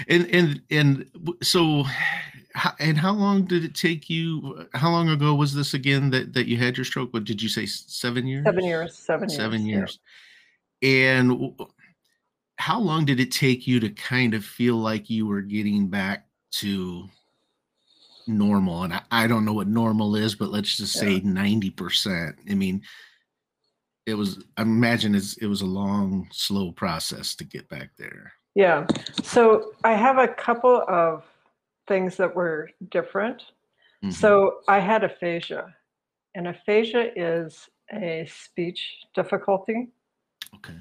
and 0.07 0.27
and 0.27 0.61
and 0.69 1.05
so. 1.41 1.83
And 2.79 2.97
how 2.97 3.13
long 3.13 3.45
did 3.45 3.63
it 3.63 3.75
take 3.75 4.09
you? 4.09 4.67
How 4.73 4.89
long 4.89 5.07
ago 5.09 5.33
was 5.35 5.53
this 5.53 5.73
again 5.75 6.09
that 6.09 6.33
that 6.33 6.47
you 6.47 6.57
had 6.57 6.77
your 6.77 6.83
stroke? 6.83 7.13
What 7.13 7.23
did 7.23 7.41
you 7.41 7.47
say? 7.47 7.65
Seven 7.67 8.25
years. 8.27 8.43
Seven 8.43 8.65
years, 8.65 8.97
seven 8.97 9.29
years, 9.29 9.35
Seven 9.37 9.65
yeah. 9.65 9.75
years. 9.77 9.99
And 10.81 11.53
how 12.57 12.79
long 12.79 13.05
did 13.05 13.19
it 13.19 13.31
take 13.31 13.67
you 13.67 13.79
to 13.79 13.89
kind 13.89 14.33
of 14.33 14.43
feel 14.43 14.75
like 14.77 15.09
you 15.09 15.25
were 15.27 15.41
getting 15.41 15.87
back 15.87 16.25
to 16.59 17.07
normal? 18.29 18.83
And 18.83 18.93
I, 18.93 19.01
I 19.11 19.27
don't 19.27 19.45
know 19.45 19.53
what 19.53 19.67
normal 19.67 20.15
is, 20.15 20.35
but 20.35 20.49
let's 20.49 20.77
just 20.77 20.93
say 20.93 21.19
ninety 21.21 21.69
percent. 21.69 22.37
I 22.49 22.53
mean, 22.53 22.81
it 24.05 24.13
was. 24.13 24.43
I 24.57 24.61
imagine 24.61 25.15
it's, 25.15 25.37
it 25.37 25.47
was 25.47 25.61
a 25.61 25.65
long, 25.65 26.27
slow 26.31 26.71
process 26.71 27.35
to 27.35 27.43
get 27.43 27.67
back 27.69 27.91
there. 27.97 28.33
Yeah. 28.55 28.85
So 29.23 29.71
I 29.83 29.93
have 29.93 30.17
a 30.17 30.27
couple 30.27 30.83
of 30.87 31.23
things 31.87 32.15
that 32.17 32.35
were 32.35 32.69
different. 32.89 33.43
Mhm. 34.03 34.13
So 34.13 34.59
I 34.67 34.79
had 34.79 35.03
aphasia, 35.03 35.75
and 36.35 36.47
aphasia 36.47 37.11
is 37.15 37.67
a 37.91 38.27
speech 38.31 39.05
difficulty. 39.15 39.89
okay. 40.55 40.75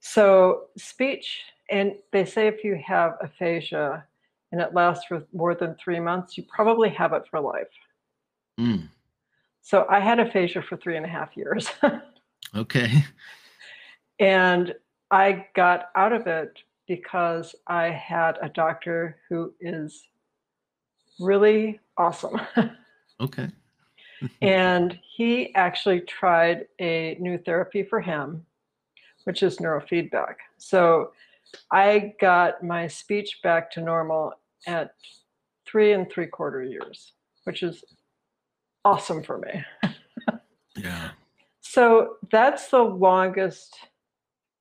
So 0.00 0.68
speech, 0.76 1.42
and 1.70 1.96
they 2.12 2.24
say 2.24 2.46
if 2.46 2.64
you 2.64 2.80
have 2.86 3.16
aphasia 3.20 4.04
and 4.52 4.60
it 4.60 4.74
lasts 4.74 5.04
for 5.06 5.24
more 5.32 5.54
than 5.54 5.74
three 5.74 6.00
months, 6.00 6.36
you 6.36 6.44
probably 6.44 6.88
have 6.90 7.12
it 7.12 7.22
for 7.30 7.40
life. 7.40 7.68
Mm, 8.58 8.88
So 9.62 9.86
I 9.88 10.00
had 10.00 10.18
aphasia 10.18 10.62
for 10.62 10.76
three 10.76 10.96
and 10.96 11.06
a 11.06 11.08
half 11.08 11.36
years. 11.36 11.70
okay. 12.56 13.04
And 14.18 14.74
I 15.10 15.46
got 15.54 15.90
out 15.94 16.12
of 16.12 16.26
it 16.26 16.58
because 16.86 17.54
I 17.66 17.84
had 17.84 18.38
a 18.42 18.48
doctor 18.48 19.18
who 19.28 19.52
is 19.60 20.08
really 21.20 21.78
awesome. 21.96 22.40
Okay. 23.20 23.48
and 24.42 24.98
he 25.16 25.54
actually 25.54 26.00
tried 26.00 26.66
a 26.80 27.16
new 27.20 27.38
therapy 27.38 27.82
for 27.82 28.00
him, 28.00 28.44
which 29.24 29.42
is 29.42 29.58
neurofeedback. 29.58 30.34
So 30.56 31.12
I 31.72 32.14
got 32.20 32.62
my 32.62 32.86
speech 32.86 33.40
back 33.42 33.70
to 33.72 33.80
normal 33.80 34.32
at 34.66 34.90
three 35.66 35.92
and 35.92 36.10
three 36.10 36.26
quarter 36.26 36.62
years, 36.62 37.12
which 37.44 37.62
is 37.62 37.82
awesome 38.84 39.22
for 39.22 39.38
me. 39.38 39.64
Yeah. 40.78 41.10
So 41.60 42.16
that's 42.30 42.68
the 42.68 42.82
longest 42.82 43.76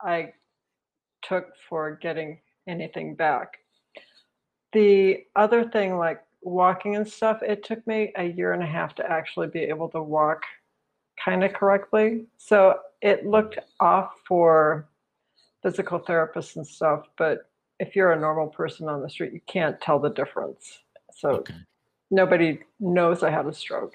I 0.02 0.34
took 1.22 1.48
for 1.70 1.96
getting 2.02 2.40
anything 2.68 3.16
back. 3.16 3.58
The 4.74 5.24
other 5.36 5.70
thing, 5.70 5.98
like 5.98 6.22
walking 6.42 6.96
and 6.96 7.08
stuff, 7.08 7.42
it 7.42 7.64
took 7.64 7.86
me 7.88 8.12
a 8.18 8.26
year 8.26 8.54
and 8.54 8.64
a 8.64 8.68
half 8.68 8.96
to 8.96 9.10
actually 9.10 9.48
be 9.48 9.62
able 9.62 9.90
to 9.90 10.02
walk 10.02 10.44
kind 11.24 11.44
of 11.44 11.54
correctly. 11.54 12.26
So 12.38 12.80
it 13.02 13.26
looked 13.26 13.58
off 13.80 14.12
for 14.28 14.88
physical 15.68 16.00
therapists 16.00 16.56
and 16.56 16.66
stuff, 16.66 17.08
but 17.18 17.50
if 17.78 17.94
you're 17.94 18.14
a 18.14 18.20
normal 18.20 18.48
person 18.48 18.88
on 18.88 19.02
the 19.02 19.10
street, 19.10 19.34
you 19.34 19.42
can't 19.48 19.82
tell 19.82 20.00
the 20.00 20.10
difference. 20.10 20.80
So 21.14 21.30
Okay. 21.30 21.56
nobody 22.10 22.60
knows 22.80 23.22
I 23.22 23.30
had 23.30 23.46
a 23.48 23.54
stroke. 23.54 23.94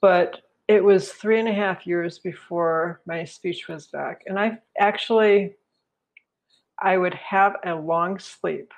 But 0.00 0.42
it 0.66 0.82
was 0.82 1.12
three 1.12 1.38
and 1.38 1.48
a 1.48 1.52
half 1.52 1.86
years 1.86 2.18
before 2.18 3.00
my 3.06 3.24
speech 3.24 3.68
was 3.68 3.86
back. 3.86 4.24
And 4.26 4.40
I 4.40 4.58
actually, 4.76 5.54
I 6.80 6.98
would 6.98 7.14
have 7.14 7.54
a 7.64 7.72
long 7.72 8.18
sleep 8.18 8.72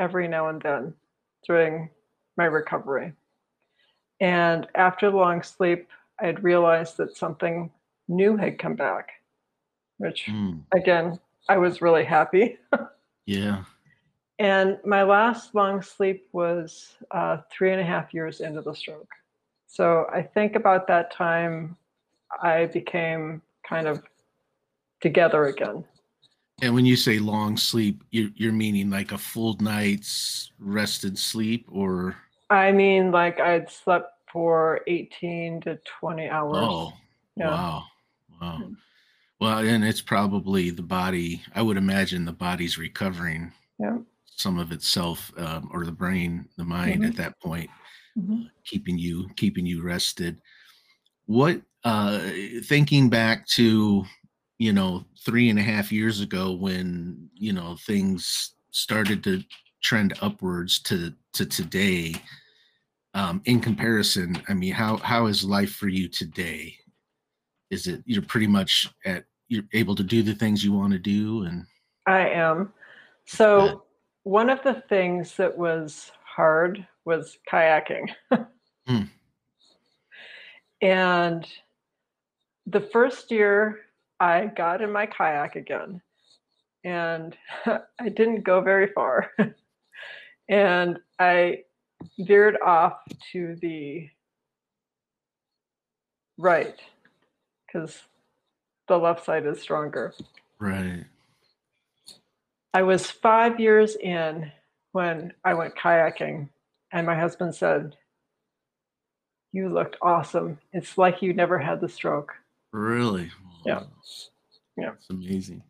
every 0.00 0.28
now 0.28 0.48
and 0.48 0.62
then 0.62 0.94
during 1.46 1.90
my 2.38 2.46
recovery. 2.46 3.12
And 4.20 4.66
after 4.74 5.10
the 5.10 5.16
long 5.18 5.42
sleep, 5.42 5.88
I'd 6.18 6.42
realized 6.42 6.96
that 6.96 7.18
something 7.18 7.70
new 8.08 8.38
had 8.38 8.58
come 8.58 8.76
back, 8.76 9.10
which 9.98 10.26
Mm, 10.26 10.62
again, 10.74 11.18
I 11.48 11.58
was 11.58 11.80
really 11.82 12.04
happy. 12.04 12.58
yeah. 13.26 13.64
And 14.38 14.78
my 14.84 15.02
last 15.02 15.54
long 15.54 15.82
sleep 15.82 16.28
was 16.32 16.96
uh, 17.10 17.38
three 17.50 17.72
and 17.72 17.80
a 17.80 17.84
half 17.84 18.14
years 18.14 18.40
into 18.40 18.62
the 18.62 18.72
stroke. 18.74 19.10
So 19.66 20.06
I 20.12 20.22
think 20.22 20.54
about 20.54 20.86
that 20.86 21.10
time, 21.12 21.76
I 22.42 22.66
became 22.66 23.42
kind 23.68 23.86
of 23.86 24.02
together 25.00 25.46
again. 25.46 25.84
And 26.62 26.74
when 26.74 26.86
you 26.86 26.96
say 26.96 27.18
long 27.18 27.56
sleep, 27.56 28.02
you're, 28.10 28.30
you're 28.34 28.52
meaning 28.52 28.90
like 28.90 29.12
a 29.12 29.18
full 29.18 29.56
night's 29.60 30.52
rested 30.58 31.18
sleep 31.18 31.66
or? 31.70 32.16
I 32.50 32.72
mean, 32.72 33.10
like 33.10 33.40
I'd 33.40 33.70
slept 33.70 34.12
for 34.32 34.80
18 34.86 35.60
to 35.62 35.78
20 36.00 36.28
hours. 36.28 36.56
Oh, 36.58 36.92
Yeah. 37.36 37.50
wow. 37.50 37.84
Wow. 38.40 38.62
Well, 39.40 39.58
and 39.58 39.84
it's 39.84 40.00
probably 40.00 40.70
the 40.70 40.82
body. 40.82 41.42
I 41.54 41.62
would 41.62 41.76
imagine 41.76 42.24
the 42.24 42.32
body's 42.32 42.76
recovering 42.76 43.52
Yeah. 43.78 43.98
some 44.26 44.58
of 44.58 44.72
itself, 44.72 45.32
um, 45.38 45.68
or 45.72 45.84
the 45.84 45.92
brain, 45.92 46.48
the 46.56 46.64
mind 46.64 47.04
Mhm. 47.04 47.08
at 47.08 47.16
that 47.16 47.40
point, 47.40 47.70
Mhm. 48.16 48.50
keeping 48.64 48.98
you 48.98 49.28
keeping 49.36 49.66
you 49.66 49.82
rested. 49.82 50.40
What 51.26 51.62
uh, 51.84 52.20
thinking 52.64 53.10
back 53.10 53.46
to 53.48 54.04
you 54.58 54.72
know 54.72 55.04
three 55.24 55.50
and 55.50 55.58
a 55.58 55.62
half 55.62 55.92
years 55.92 56.20
ago 56.20 56.52
when 56.54 57.30
you 57.34 57.52
know 57.52 57.76
things 57.76 58.54
started 58.72 59.24
to 59.24 59.44
trend 59.82 60.14
upwards 60.22 60.80
to 60.80 61.14
to 61.34 61.46
today. 61.46 62.16
Um, 63.14 63.42
in 63.46 63.60
comparison, 63.60 64.42
I 64.48 64.54
mean, 64.54 64.72
how 64.74 64.98
how 64.98 65.26
is 65.26 65.44
life 65.44 65.72
for 65.74 65.88
you 65.88 66.08
today? 66.08 66.78
Is 67.70 67.86
it 67.86 68.02
you're 68.06 68.22
pretty 68.22 68.46
much 68.46 68.88
at 69.04 69.24
you're 69.48 69.64
able 69.72 69.94
to 69.94 70.02
do 70.02 70.22
the 70.22 70.34
things 70.34 70.64
you 70.64 70.72
want 70.72 70.92
to 70.92 70.98
do 70.98 71.44
and 71.44 71.66
I 72.08 72.30
am. 72.30 72.72
So, 73.26 73.84
one 74.22 74.48
of 74.48 74.62
the 74.62 74.82
things 74.88 75.36
that 75.36 75.56
was 75.56 76.10
hard 76.24 76.86
was 77.04 77.36
kayaking. 77.50 78.08
Mm. 78.88 79.10
And 80.80 81.46
the 82.66 82.80
first 82.80 83.30
year 83.30 83.80
I 84.18 84.46
got 84.46 84.80
in 84.80 84.90
my 84.90 85.04
kayak 85.04 85.56
again, 85.56 86.00
and 86.84 87.36
I 87.66 88.08
didn't 88.08 88.44
go 88.44 88.62
very 88.62 88.86
far. 88.94 89.30
and 90.48 90.98
I 91.18 91.64
veered 92.18 92.56
off 92.64 93.00
to 93.32 93.56
the 93.60 94.08
right 96.38 96.80
because 97.68 98.02
the 98.88 98.96
left 98.98 99.24
side 99.24 99.46
is 99.46 99.60
stronger. 99.60 100.14
right? 100.58 101.04
I 102.74 102.82
was 102.82 103.10
five 103.10 103.60
years 103.60 103.96
in 103.96 104.50
when 104.92 105.32
I 105.44 105.54
went 105.54 105.74
kayaking, 105.76 106.48
and 106.92 107.06
my 107.06 107.14
husband 107.18 107.54
said, 107.54 107.96
You 109.52 109.68
looked 109.68 109.96
awesome. 110.02 110.58
It's 110.72 110.98
like 110.98 111.22
you 111.22 111.32
never 111.32 111.58
had 111.58 111.80
the 111.80 111.88
stroke. 111.88 112.32
Really? 112.72 113.30
Yeah. 113.64 113.80
Wow, 113.80 113.86
Yeah. 114.76 114.90
It's 114.96 115.10
amazing. 115.10 115.62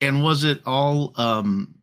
And 0.00 0.22
was 0.22 0.44
it 0.44 0.60
all 0.66 1.12
um 1.16 1.74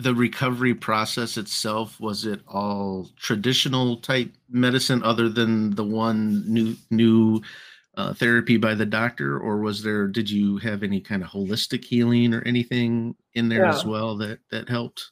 the 0.00 0.14
recovery 0.14 0.74
process 0.74 1.36
itself 1.36 1.98
was 2.00 2.24
it 2.24 2.40
all 2.46 3.08
traditional 3.16 3.96
type 3.96 4.32
medicine 4.48 5.02
other 5.02 5.28
than 5.28 5.74
the 5.74 5.82
one 5.84 6.44
new 6.46 6.76
new 6.90 7.42
uh, 7.98 8.14
therapy 8.14 8.56
by 8.56 8.74
the 8.74 8.86
doctor 8.86 9.38
or 9.40 9.58
was 9.58 9.82
there 9.82 10.06
did 10.06 10.30
you 10.30 10.56
have 10.58 10.84
any 10.84 11.00
kind 11.00 11.20
of 11.22 11.28
holistic 11.28 11.84
healing 11.84 12.32
or 12.32 12.40
anything 12.46 13.14
in 13.34 13.48
there 13.48 13.64
as 13.66 13.84
well 13.84 14.16
that 14.16 14.38
that 14.50 14.68
helped 14.68 15.10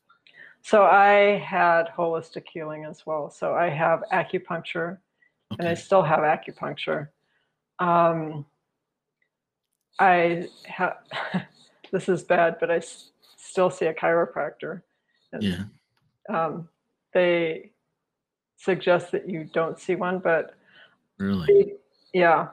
So 0.63 0.85
I 0.85 1.37
had 1.39 1.89
holistic 1.89 2.45
healing 2.53 2.85
as 2.85 3.05
well. 3.05 3.29
So 3.31 3.55
I 3.55 3.69
have 3.71 4.03
acupuncture, 4.13 4.99
and 5.59 5.69
I 5.69 5.75
still 5.75 6.03
have 6.03 6.21
acupuncture. 6.21 7.09
Um, 7.79 8.45
I 9.99 10.49
have, 10.65 10.97
this 11.93 12.09
is 12.09 12.23
bad, 12.25 12.57
but 12.61 12.71
I 12.71 12.77
s- 12.79 13.11
still 13.37 13.71
see 13.71 13.87
a 13.87 13.95
chiropractor. 13.95 14.83
And 15.33 15.43
yeah 15.43 15.65
um, 16.29 16.69
they 17.15 17.71
suggest 18.57 19.13
that 19.13 19.29
you 19.29 19.45
don't 19.53 19.79
see 19.79 19.95
one, 19.95 20.19
but 20.19 20.55
really 21.19 21.47
He- 21.47 22.19
Yeah, 22.21 22.49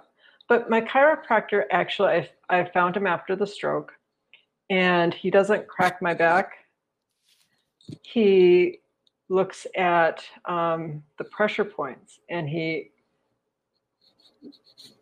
but 0.48 0.70
my 0.70 0.82
chiropractor 0.82 1.64
actually, 1.72 2.10
I, 2.10 2.30
I 2.50 2.66
found 2.66 2.96
him 2.98 3.08
after 3.08 3.36
the 3.36 3.48
stroke, 3.48 3.94
and 4.70 5.14
he 5.14 5.30
doesn't 5.30 5.68
crack 5.68 6.02
my 6.02 6.14
back. 6.14 6.52
He 8.02 8.80
looks 9.30 9.66
at 9.76 10.24
um, 10.46 11.04
the 11.18 11.24
pressure 11.26 11.66
points, 11.66 12.20
and 12.30 12.48
he 12.50 12.92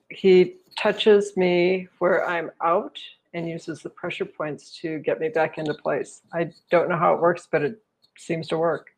he 0.09 0.55
touches 0.77 1.37
me 1.37 1.87
where 1.99 2.27
I'm 2.27 2.51
out 2.61 2.99
and 3.33 3.47
uses 3.47 3.81
the 3.81 3.89
pressure 3.89 4.25
points 4.25 4.77
to 4.81 4.99
get 4.99 5.19
me 5.19 5.29
back 5.29 5.57
into 5.57 5.73
place. 5.73 6.21
I 6.33 6.51
don't 6.69 6.89
know 6.89 6.97
how 6.97 7.13
it 7.13 7.21
works, 7.21 7.47
but 7.49 7.61
it 7.61 7.81
seems 8.17 8.47
to 8.49 8.57
work. 8.57 8.89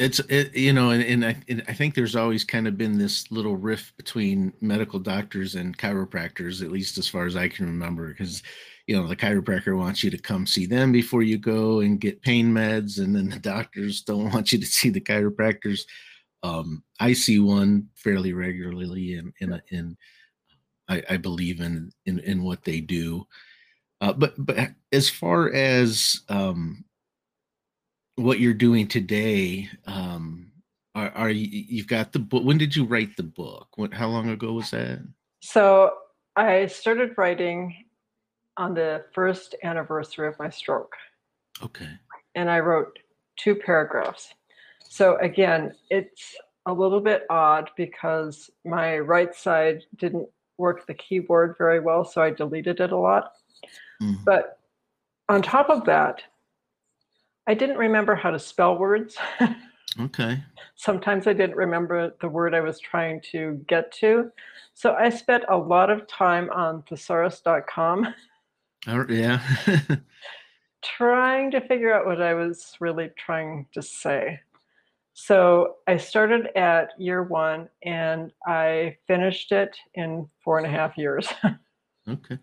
It's 0.00 0.18
it, 0.30 0.56
you 0.56 0.72
know, 0.72 0.90
and, 0.90 1.02
and 1.02 1.26
I 1.26 1.36
and 1.46 1.62
I 1.68 1.74
think 1.74 1.94
there's 1.94 2.16
always 2.16 2.42
kind 2.42 2.66
of 2.66 2.78
been 2.78 2.96
this 2.96 3.30
little 3.30 3.56
rift 3.56 3.94
between 3.98 4.50
medical 4.62 4.98
doctors 4.98 5.56
and 5.56 5.76
chiropractors, 5.76 6.62
at 6.64 6.72
least 6.72 6.96
as 6.96 7.06
far 7.06 7.26
as 7.26 7.36
I 7.36 7.48
can 7.48 7.66
remember, 7.66 8.08
because 8.08 8.42
you 8.86 8.96
know 8.96 9.06
the 9.06 9.14
chiropractor 9.14 9.76
wants 9.76 10.02
you 10.02 10.10
to 10.10 10.16
come 10.16 10.46
see 10.46 10.64
them 10.64 10.90
before 10.90 11.22
you 11.22 11.36
go 11.36 11.80
and 11.80 12.00
get 12.00 12.22
pain 12.22 12.50
meds, 12.50 12.98
and 12.98 13.14
then 13.14 13.28
the 13.28 13.38
doctors 13.38 14.00
don't 14.00 14.32
want 14.32 14.52
you 14.52 14.58
to 14.58 14.66
see 14.66 14.88
the 14.88 15.02
chiropractors. 15.02 15.82
Um, 16.42 16.82
I 16.98 17.12
see 17.12 17.38
one 17.38 17.86
fairly 17.94 18.32
regularly, 18.32 19.20
and 19.40 19.96
I, 20.88 21.02
I 21.10 21.16
believe 21.18 21.60
in 21.60 21.92
in 22.06 22.20
in 22.20 22.42
what 22.42 22.64
they 22.64 22.80
do. 22.80 23.26
Uh, 24.00 24.14
but 24.14 24.32
but 24.38 24.70
as 24.92 25.10
far 25.10 25.52
as 25.52 26.22
um, 26.30 26.86
what 28.16 28.40
you're 28.40 28.54
doing 28.54 28.86
today 28.86 29.68
um 29.86 30.50
are, 30.94 31.10
are 31.10 31.30
you 31.30 31.46
you've 31.68 31.86
got 31.86 32.12
the 32.12 32.18
book 32.18 32.44
when 32.44 32.58
did 32.58 32.74
you 32.74 32.84
write 32.84 33.16
the 33.16 33.22
book 33.22 33.68
what 33.76 33.94
how 33.94 34.08
long 34.08 34.28
ago 34.28 34.52
was 34.52 34.70
that 34.70 35.00
So 35.40 35.94
I 36.36 36.66
started 36.66 37.16
writing 37.16 37.74
on 38.56 38.74
the 38.74 39.04
first 39.14 39.54
anniversary 39.62 40.28
of 40.28 40.38
my 40.38 40.50
stroke, 40.50 40.94
okay 41.62 41.88
and 42.34 42.50
I 42.50 42.60
wrote 42.60 42.98
two 43.36 43.54
paragraphs. 43.54 44.34
So 44.88 45.16
again, 45.18 45.72
it's 45.88 46.34
a 46.66 46.72
little 46.72 47.00
bit 47.00 47.24
odd 47.30 47.70
because 47.76 48.50
my 48.64 48.98
right 48.98 49.34
side 49.34 49.84
didn't 49.96 50.28
work 50.58 50.86
the 50.86 50.94
keyboard 50.94 51.54
very 51.58 51.80
well, 51.80 52.04
so 52.04 52.20
I 52.22 52.30
deleted 52.30 52.80
it 52.80 52.92
a 52.92 52.96
lot. 52.96 53.32
Mhm. 54.02 54.24
But 54.24 54.58
on 55.28 55.42
top 55.42 55.70
of 55.70 55.84
that, 55.86 56.22
I 57.50 57.54
didn't 57.54 57.78
remember 57.78 58.14
how 58.14 58.30
to 58.30 58.38
spell 58.38 58.78
words. 58.78 59.16
okay 60.00 60.40
Sometimes 60.76 61.26
I 61.26 61.32
didn't 61.32 61.56
remember 61.56 62.14
the 62.20 62.28
word 62.28 62.54
I 62.54 62.60
was 62.60 62.78
trying 62.78 63.20
to 63.32 63.60
get 63.66 63.90
to. 63.94 64.30
So 64.72 64.94
I 64.94 65.10
spent 65.10 65.42
a 65.48 65.56
lot 65.56 65.90
of 65.90 66.06
time 66.06 66.48
on 66.50 66.84
thesaurus.com 66.88 68.14
right, 68.86 69.10
yeah 69.10 69.40
trying 70.84 71.50
to 71.50 71.60
figure 71.62 71.92
out 71.92 72.06
what 72.06 72.22
I 72.22 72.34
was 72.34 72.76
really 72.78 73.10
trying 73.18 73.66
to 73.72 73.82
say. 73.82 74.38
So 75.14 75.78
I 75.88 75.96
started 75.96 76.56
at 76.56 76.90
year 76.98 77.24
one 77.24 77.68
and 77.82 78.30
I 78.46 78.96
finished 79.08 79.50
it 79.50 79.76
in 79.94 80.28
four 80.44 80.58
and 80.58 80.68
a 80.68 80.70
half 80.70 80.96
years. 80.96 81.28
okay 82.08 82.38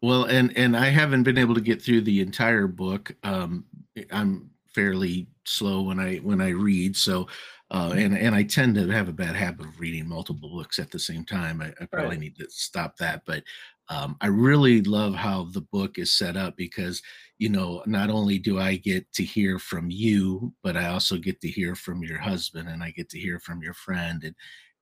well 0.00 0.24
and 0.24 0.56
and 0.56 0.76
i 0.76 0.86
haven't 0.86 1.24
been 1.24 1.36
able 1.36 1.52
to 1.52 1.60
get 1.60 1.82
through 1.82 2.00
the 2.00 2.20
entire 2.20 2.68
book 2.68 3.16
um 3.24 3.64
i'm 4.12 4.50
fairly 4.74 5.28
slow 5.44 5.82
when 5.82 5.98
i 5.98 6.16
when 6.18 6.40
i 6.40 6.50
read 6.50 6.96
so 6.96 7.26
uh 7.70 7.92
and 7.96 8.16
and 8.16 8.34
i 8.34 8.42
tend 8.42 8.74
to 8.74 8.86
have 8.88 9.08
a 9.08 9.12
bad 9.12 9.34
habit 9.34 9.66
of 9.66 9.80
reading 9.80 10.08
multiple 10.08 10.50
books 10.50 10.78
at 10.78 10.90
the 10.90 10.98
same 10.98 11.24
time 11.24 11.60
i, 11.60 11.72
I 11.80 11.86
probably 11.92 12.16
Right. 12.16 12.18
need 12.18 12.36
to 12.36 12.46
stop 12.50 12.96
that 12.98 13.22
but 13.26 13.42
um 13.88 14.16
i 14.20 14.26
really 14.26 14.82
love 14.82 15.14
how 15.14 15.44
the 15.44 15.62
book 15.62 15.98
is 15.98 16.16
set 16.16 16.36
up 16.36 16.56
because 16.56 17.02
you 17.38 17.48
know 17.48 17.82
not 17.86 18.10
only 18.10 18.38
do 18.38 18.58
i 18.58 18.76
get 18.76 19.10
to 19.14 19.24
hear 19.24 19.58
from 19.58 19.90
you 19.90 20.52
but 20.62 20.76
i 20.76 20.88
also 20.88 21.16
get 21.16 21.40
to 21.40 21.48
hear 21.48 21.74
from 21.74 22.02
your 22.02 22.18
husband 22.18 22.68
and 22.68 22.82
i 22.82 22.90
get 22.90 23.08
to 23.08 23.18
hear 23.18 23.38
from 23.40 23.62
your 23.62 23.74
friend 23.74 24.22
and 24.24 24.34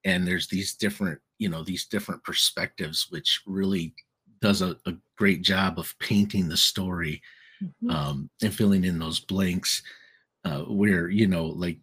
and 0.04 0.26
there's 0.26 0.48
these 0.48 0.74
different 0.74 1.20
you 1.38 1.48
know 1.48 1.62
these 1.62 1.86
different 1.86 2.22
perspectives 2.24 3.06
which 3.10 3.40
really 3.46 3.94
does 4.40 4.62
a, 4.62 4.76
a 4.86 4.92
great 5.16 5.42
job 5.42 5.78
of 5.78 5.94
painting 5.98 6.48
the 6.48 6.56
story 6.56 7.22
Mhm. 7.62 7.90
um, 7.90 8.30
and 8.42 8.54
filling 8.54 8.84
in 8.84 8.98
those 8.98 9.20
blanks 9.20 9.82
uh, 10.44 10.62
where 10.62 11.08
you 11.08 11.26
know 11.26 11.46
like 11.46 11.78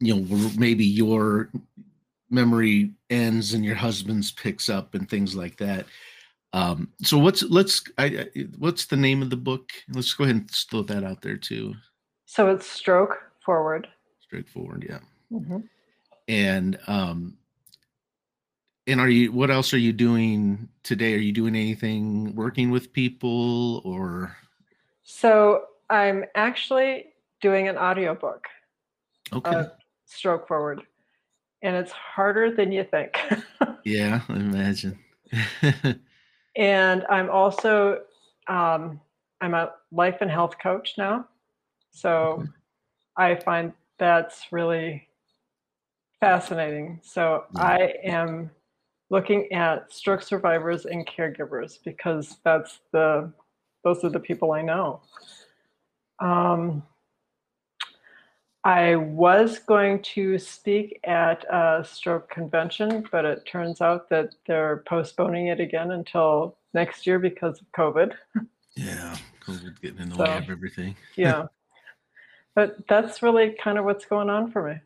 you 0.00 0.14
know 0.14 0.50
maybe 0.58 0.84
your 0.84 1.50
memory 2.30 2.92
ends 3.10 3.54
and 3.54 3.64
your 3.64 3.74
husband's 3.74 4.30
picks 4.30 4.68
up 4.68 4.94
and 4.94 5.08
things 5.10 5.34
like 5.34 5.56
that 5.56 5.84
um 6.52 6.88
so 7.02 7.18
what's 7.18 7.42
let's 7.44 7.82
I, 7.98 8.04
I 8.36 8.46
what's 8.58 8.86
the 8.86 8.96
name 8.96 9.20
of 9.22 9.30
the 9.30 9.36
book 9.36 9.70
let's 9.92 10.14
go 10.14 10.24
ahead 10.24 10.36
and 10.36 10.50
throw 10.50 10.82
that 10.82 11.04
out 11.04 11.22
there 11.22 11.36
too 11.36 11.74
So 12.26 12.48
it's 12.50 12.66
stroke 12.66 13.18
forward. 13.44 13.88
stroke 14.20 14.48
forward 14.48 14.86
yeah 14.88 15.00
Mhm. 15.32 15.64
and 16.28 16.78
um 16.86 17.36
and 18.90 19.00
are 19.00 19.08
you 19.08 19.32
what 19.32 19.50
else 19.50 19.72
are 19.72 19.78
you 19.78 19.92
doing 19.92 20.68
today 20.82 21.14
are 21.14 21.18
you 21.18 21.32
doing 21.32 21.54
anything 21.54 22.34
working 22.34 22.70
with 22.70 22.92
people 22.92 23.80
or 23.84 24.36
So 25.02 25.64
I'm 25.88 26.24
actually 26.34 27.06
doing 27.40 27.68
an 27.68 27.76
audiobook 27.76 28.46
okay 29.32 29.66
stroke 30.10 30.48
forward. 30.48 30.82
and 31.62 31.76
it's 31.76 31.92
harder 31.92 32.50
than 32.54 32.72
you 32.72 32.84
think. 32.84 33.16
yeah, 33.84 34.20
I 34.28 34.32
imagine. 34.34 34.98
and 36.56 37.04
I'm 37.08 37.30
also 37.30 38.00
um, 38.48 39.00
I'm 39.40 39.54
a 39.54 39.72
life 39.92 40.18
and 40.20 40.30
health 40.30 40.56
coach 40.60 40.94
now, 40.98 41.26
so 41.92 42.44
I 43.16 43.36
find 43.36 43.72
that's 43.98 44.46
really 44.50 45.08
fascinating. 46.18 47.00
So 47.02 47.44
yeah. 47.54 47.62
I 47.62 47.94
am 48.04 48.50
looking 49.10 49.52
at 49.52 49.92
stroke 49.92 50.22
survivors 50.22 50.86
and 50.86 51.06
caregivers 51.06 51.78
because 51.84 52.36
that's 52.44 52.78
the 52.92 53.32
those 53.82 54.04
are 54.04 54.10
the 54.10 54.20
people 54.20 54.52
I 54.52 54.62
know. 54.62 55.00
Um, 56.20 56.82
I 58.62 58.96
was 58.96 59.58
going 59.58 60.02
to 60.02 60.38
speak 60.38 61.00
at 61.04 61.44
a 61.50 61.82
stroke 61.82 62.28
convention, 62.28 63.06
but 63.10 63.24
it 63.24 63.46
turns 63.46 63.80
out 63.80 64.10
that 64.10 64.34
they're 64.46 64.84
postponing 64.86 65.46
it 65.46 65.60
again 65.60 65.92
until 65.92 66.58
next 66.74 67.06
year 67.06 67.18
because 67.18 67.58
of 67.60 67.72
COVID. 67.72 68.12
Yeah, 68.76 69.16
COVID 69.46 69.80
getting 69.80 70.00
in 70.00 70.10
the 70.10 70.16
so, 70.16 70.24
way 70.24 70.36
of 70.36 70.50
everything. 70.50 70.94
yeah. 71.16 71.46
But 72.54 72.86
that's 72.86 73.22
really 73.22 73.56
kind 73.62 73.78
of 73.78 73.86
what's 73.86 74.04
going 74.04 74.28
on 74.28 74.50
for 74.50 74.68
me. 74.68 74.78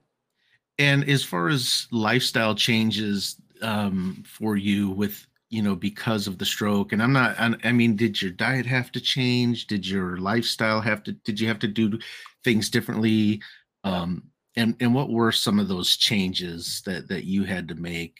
And 0.79 1.09
as 1.09 1.25
far 1.25 1.49
as 1.49 1.89
lifestyle 1.91 2.55
changes 2.55 3.41
um, 3.63 4.23
for 4.27 4.57
you 4.57 4.91
with 4.91 5.27
you 5.51 5.63
know 5.63 5.75
because 5.77 6.27
of 6.27 6.39
the 6.39 6.45
stroke? 6.45 6.93
And 6.93 7.03
i'm 7.03 7.13
not 7.13 7.37
i 7.39 7.73
mean 7.73 7.97
did 7.97 8.21
your 8.21 8.33
diet 8.33 8.67
have 8.67 8.91
to 8.93 9.01
change? 9.01 9.67
Did 9.67 9.87
your 9.87 10.17
lifestyle 10.19 10.81
have 10.81 11.03
to 11.05 11.13
did 11.13 11.39
you 11.41 11.49
have 11.49 11.59
to 11.61 11.69
do 11.69 11.99
things 12.43 12.69
differently? 12.69 13.41
Um 13.85 14.25
and 14.57 14.77
and 14.81 14.95
what 14.95 15.11
were 15.11 15.33
some 15.33 15.59
of 15.59 15.69
those 15.69 15.97
changes 15.97 16.83
that 16.87 17.09
that 17.09 17.25
you 17.25 17.45
had 17.45 17.69
to 17.69 17.75
make? 17.75 18.19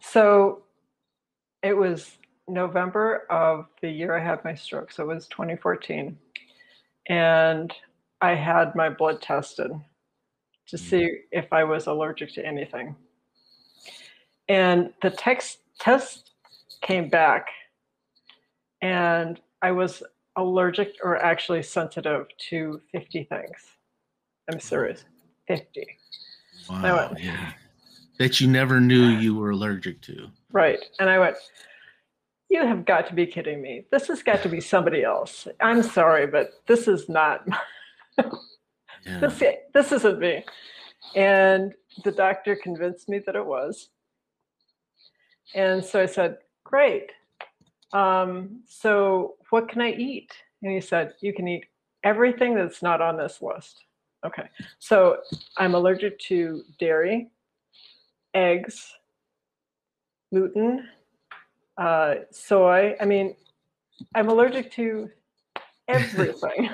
So 0.00 0.64
it 1.62 1.76
was 1.76 2.18
november 2.48 3.26
of 3.30 3.66
the 3.80 3.88
year 3.88 4.16
i 4.16 4.22
had 4.22 4.44
my 4.44 4.54
stroke 4.54 4.90
so 4.90 5.04
it 5.04 5.14
was 5.14 5.28
2014 5.28 6.16
and 7.08 7.72
i 8.20 8.34
had 8.34 8.74
my 8.74 8.88
blood 8.88 9.22
tested 9.22 9.70
to 10.66 10.76
mm. 10.76 10.80
see 10.80 11.08
if 11.30 11.52
i 11.52 11.62
was 11.62 11.86
allergic 11.86 12.32
to 12.32 12.44
anything 12.44 12.94
and 14.50 14.92
the 15.00 15.10
text 15.10 15.58
test 15.78 16.32
came 16.82 17.08
back 17.08 17.46
and 18.82 19.40
I 19.62 19.70
was 19.70 20.02
allergic 20.34 20.96
or 21.04 21.16
actually 21.16 21.62
sensitive 21.62 22.26
to 22.48 22.80
50 22.90 23.24
things. 23.24 23.76
I'm 24.50 24.58
serious, 24.58 25.04
50. 25.46 25.86
Wow, 26.68 27.10
went, 27.10 27.22
yeah. 27.22 27.52
That 28.18 28.40
you 28.40 28.48
never 28.48 28.80
knew 28.80 29.04
you 29.04 29.36
were 29.36 29.50
allergic 29.50 30.00
to. 30.02 30.28
Right. 30.50 30.80
And 30.98 31.08
I 31.08 31.20
went, 31.20 31.36
you 32.48 32.66
have 32.66 32.84
got 32.84 33.06
to 33.06 33.14
be 33.14 33.26
kidding 33.26 33.62
me. 33.62 33.84
This 33.92 34.08
has 34.08 34.20
got 34.24 34.42
to 34.42 34.48
be 34.48 34.60
somebody 34.60 35.04
else. 35.04 35.46
I'm 35.60 35.84
sorry, 35.84 36.26
but 36.26 36.54
this 36.66 36.88
is 36.88 37.08
not, 37.08 37.46
yeah. 38.18 39.20
this, 39.20 39.42
this 39.72 39.92
isn't 39.92 40.18
me. 40.18 40.44
And 41.14 41.72
the 42.02 42.10
doctor 42.10 42.56
convinced 42.56 43.08
me 43.08 43.20
that 43.20 43.36
it 43.36 43.46
was. 43.46 43.90
And 45.54 45.84
so 45.84 46.00
I 46.00 46.06
said, 46.06 46.38
Great. 46.64 47.10
Um, 47.92 48.60
so 48.66 49.34
what 49.50 49.68
can 49.68 49.80
I 49.80 49.92
eat? 49.92 50.32
And 50.62 50.72
he 50.72 50.80
said, 50.80 51.14
You 51.20 51.32
can 51.32 51.48
eat 51.48 51.66
everything 52.04 52.54
that's 52.54 52.82
not 52.82 53.00
on 53.00 53.16
this 53.16 53.40
list. 53.42 53.84
Okay. 54.24 54.48
So 54.78 55.18
I'm 55.56 55.74
allergic 55.74 56.18
to 56.20 56.62
dairy, 56.78 57.30
eggs, 58.34 58.94
gluten, 60.32 60.86
uh, 61.78 62.14
soy. 62.30 62.94
I 63.00 63.04
mean, 63.04 63.34
I'm 64.14 64.28
allergic 64.28 64.70
to 64.72 65.10
everything. 65.88 66.70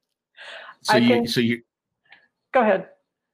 so 0.82 0.94
I 0.94 0.98
you, 0.98 1.08
can, 1.08 1.26
so 1.26 1.40
you 1.40 1.62
go 2.52 2.62
ahead. 2.62 2.88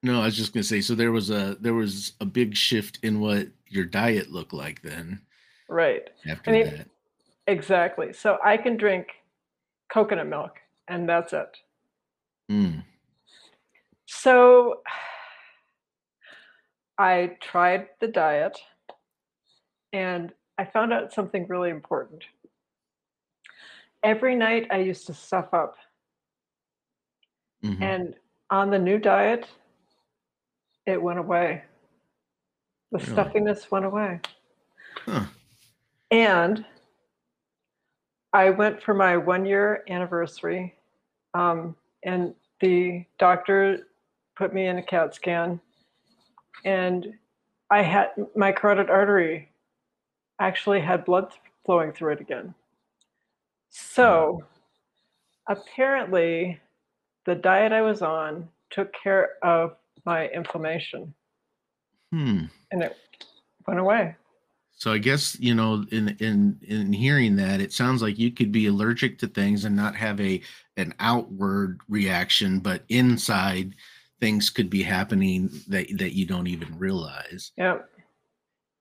No, 0.07 0.23
I 0.23 0.27
was 0.27 0.37
just 0.37 0.55
gonna 0.55 0.63
say. 0.63 0.81
So 0.81 0.95
there 0.95 1.11
was 1.11 1.31
a 1.31 1.57
there 1.61 1.75
was 1.75 2.13
a 2.21 2.25
big 2.25 2.55
shift 2.55 3.01
in 3.03 3.19
what 3.19 3.49
your 3.67 3.85
diet 3.85 4.31
looked 4.31 4.53
like 4.53 4.81
then. 4.83 5.21
Right. 5.69 6.09
After 6.29 6.51
I 6.51 6.53
mean, 6.53 6.67
that. 6.67 6.89
Exactly. 7.49 8.13
So 8.13 8.39
I 8.45 8.57
can 8.57 8.77
drink 8.77 9.09
coconut 9.93 10.29
milk 10.29 10.59
and 10.87 11.09
that's 11.09 11.33
it. 11.33 11.57
Mm. 12.49 12.85
So 14.07 14.83
I 16.99 17.37
tried 17.41 17.89
the 17.99 18.07
diet 18.07 18.57
and 19.93 20.33
I 20.57 20.67
found 20.67 20.93
out 20.93 21.13
something 21.13 21.49
really 21.49 21.71
important. 21.71 22.23
Every 24.05 24.37
night 24.37 24.69
I 24.71 24.79
used 24.79 25.09
to 25.09 25.15
stuff 25.15 25.53
up. 25.53 25.75
Mm-hmm. 27.65 27.83
And 27.83 28.15
on 28.51 28.71
the 28.71 28.79
new 28.79 28.99
diet, 28.99 29.49
it 30.87 31.01
went 31.01 31.19
away. 31.19 31.63
The 32.93 32.99
really? 32.99 33.13
stuffiness 33.13 33.71
went 33.71 33.85
away. 33.85 34.21
Huh. 35.05 35.25
And 36.11 36.65
I 38.33 38.51
went 38.51 38.83
for 38.83 38.95
my 38.95 39.17
one 39.17 39.45
year 39.45 39.83
anniversary, 39.89 40.75
um, 41.35 41.75
and 42.05 42.35
the 42.61 43.05
doctor 43.19 43.89
put 44.37 44.55
me 44.55 44.67
in 44.67 44.79
a 44.79 44.83
CAT 44.83 45.15
scan, 45.15 45.61
and 46.65 47.15
I 47.71 47.83
had 47.83 48.11
my 48.37 48.53
carotid 48.53 48.91
artery 48.91 49.51
actually 50.41 50.81
had 50.81 51.05
blood 51.05 51.33
flowing 51.65 51.93
through 51.93 52.13
it 52.13 52.21
again. 52.21 52.55
So 53.71 54.45
apparently, 55.49 56.61
the 57.25 57.35
diet 57.35 57.73
I 57.73 57.83
was 57.83 58.03
on 58.03 58.49
took 58.71 58.93
care 58.93 59.31
of 59.43 59.77
my 60.05 60.29
inflammation. 60.29 61.15
Hmm. 62.13 62.45
And 62.71 62.83
it 62.83 62.97
went 63.67 63.81
away. 63.81 64.17
So 64.73 64.93
I 64.93 64.99
guess 64.99 65.39
you 65.41 65.55
know, 65.55 65.85
in 65.91 66.17
in 66.21 66.59
in 66.63 66.93
hearing 66.93 67.37
that, 67.37 67.61
it 67.61 67.73
sounds 67.73 68.03
like 68.03 68.19
you 68.19 68.31
could 68.31 68.53
be 68.53 68.67
allergic 68.67 69.19
to 69.21 69.27
things 69.27 69.65
and 69.65 69.75
not 69.75 69.97
have 69.97 70.21
a 70.21 70.43
an 70.77 70.93
outward 71.01 71.81
reaction, 71.89 72.61
but 72.61 72.85
inside 72.91 73.75
things 74.21 74.51
could 74.51 74.69
be 74.69 74.83
happening 74.83 75.51
that 75.69 75.87
that 75.97 76.15
you 76.15 76.27
don't 76.27 76.47
even 76.47 76.79
realize. 76.79 77.53
Yeah. 77.57 77.79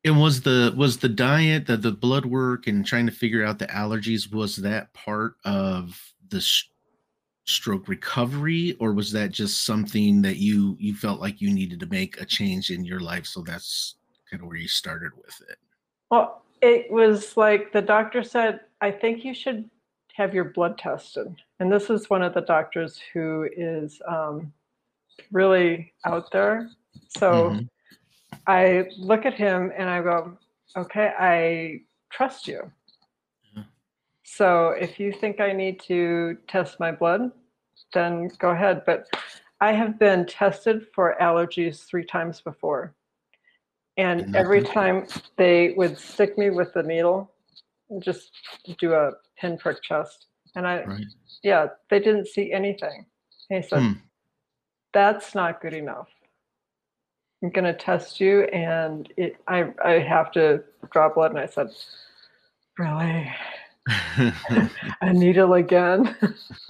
And 0.04 0.19
was 0.19 0.41
the 0.41 0.73
was 0.75 0.97
the 0.97 1.10
diet, 1.10 1.65
the 1.65 1.78
the 1.78 1.93
blood 1.93 2.25
work, 2.25 2.67
and 2.67 2.86
trying 2.86 3.06
to 3.06 3.12
figure 3.13 3.45
out 3.45 3.58
the 3.58 3.67
allergies 3.67 4.32
was 4.32 4.58
that 4.58 4.93
part 4.93 5.36
of 5.45 5.99
the 6.28 6.41
stroke 7.45 7.88
recovery 7.88 8.75
or 8.79 8.93
was 8.93 9.12
that 9.12 9.31
just 9.31 9.65
something 9.65 10.21
that 10.21 10.38
you 10.38 10.75
you 10.79 10.95
felt 10.95 11.21
like 11.21 11.41
you 11.41 11.53
needed 11.53 11.79
to 11.79 11.86
make 11.88 12.19
a 12.19 12.25
change 12.25 12.71
in 12.71 12.84
your 12.84 12.99
life? 12.99 13.25
So 13.25 13.41
that's 13.41 13.95
kind 14.29 14.41
of 14.41 14.47
where 14.47 14.58
you 14.58 14.67
started 14.67 15.12
with 15.15 15.39
it. 15.49 15.58
Well 16.10 16.41
it 16.62 16.89
was 16.89 17.36
like 17.38 17.71
the 17.73 17.81
doctor 17.81 18.23
said 18.23 18.62
i 18.81 18.89
think 18.89 19.25
you 19.25 19.34
should 19.34 19.69
have 20.15 20.34
your 20.34 20.45
blood 20.45 20.77
tested. 20.77 21.36
And 21.60 21.69
this 21.69 21.89
is 21.89 22.10
one 22.10 22.21
of 22.21 22.34
the 22.34 22.41
doctors 22.41 22.97
who 23.12 23.49
is 23.55 24.01
um, 24.08 24.53
really 25.31 25.91
out 26.05 26.31
there. 26.31 26.69
So 27.10 27.49
mm-hmm. 27.49 27.65
i 28.47 28.89
look 28.97 29.25
at 29.25 29.34
him 29.34 29.71
and 29.77 29.89
i 29.89 30.01
go 30.01 30.38
okay 30.77 31.12
i 31.19 31.81
trust 32.10 32.47
you 32.47 32.71
so 34.25 34.69
if 34.69 34.99
you 34.99 35.13
think 35.13 35.39
I 35.39 35.53
need 35.53 35.79
to 35.81 36.38
test 36.47 36.79
my 36.79 36.91
blood, 36.91 37.31
then 37.93 38.29
go 38.39 38.49
ahead. 38.49 38.81
But 38.83 39.07
I 39.61 39.71
have 39.71 39.99
been 39.99 40.25
tested 40.25 40.88
for 40.93 41.15
allergies 41.21 41.85
three 41.85 42.03
times 42.03 42.41
before. 42.41 42.95
And 43.97 44.35
every 44.35 44.63
time 44.63 45.05
they 45.38 45.73
would 45.77 45.97
stick 45.97 46.38
me 46.39 46.49
with 46.49 46.73
the 46.73 46.81
needle, 46.81 47.31
just 47.99 48.31
do 48.79 48.93
a 48.93 49.11
pinprick 49.39 49.83
chest. 49.83 50.25
And 50.55 50.67
I, 50.67 50.83
right. 50.83 51.05
yeah, 51.43 51.67
they 51.89 51.99
didn't 51.99 52.27
see 52.27 52.51
anything. 52.51 53.05
And 53.51 53.63
he 53.63 53.69
said, 53.69 53.83
hmm. 53.83 53.93
that's 54.91 55.35
not 55.35 55.61
good 55.61 55.75
enough. 55.75 56.09
I'm 57.43 57.51
going 57.51 57.65
to 57.65 57.73
test 57.73 58.19
you 58.19 58.45
and 58.45 59.07
it, 59.17 59.38
I, 59.47 59.71
I 59.83 59.99
have 59.99 60.31
to 60.31 60.63
draw 60.91 61.13
blood. 61.13 61.31
And 61.31 61.39
I 61.39 61.45
said, 61.45 61.69
really? 62.79 63.31
a 65.01 65.13
needle 65.13 65.53
again. 65.53 66.15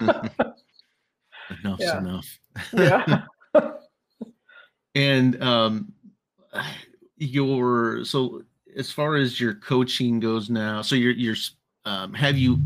Enough's 0.00 1.80
yeah. 1.80 1.98
enough. 1.98 2.38
yeah. 2.72 3.22
and 4.94 5.42
um, 5.42 5.92
your 7.16 8.04
so 8.04 8.42
as 8.76 8.90
far 8.90 9.16
as 9.16 9.40
your 9.40 9.54
coaching 9.54 10.20
goes 10.20 10.50
now, 10.50 10.82
so 10.82 10.94
you're 10.94 11.12
you're 11.12 11.36
um, 11.84 12.12
have 12.14 12.36
you 12.36 12.58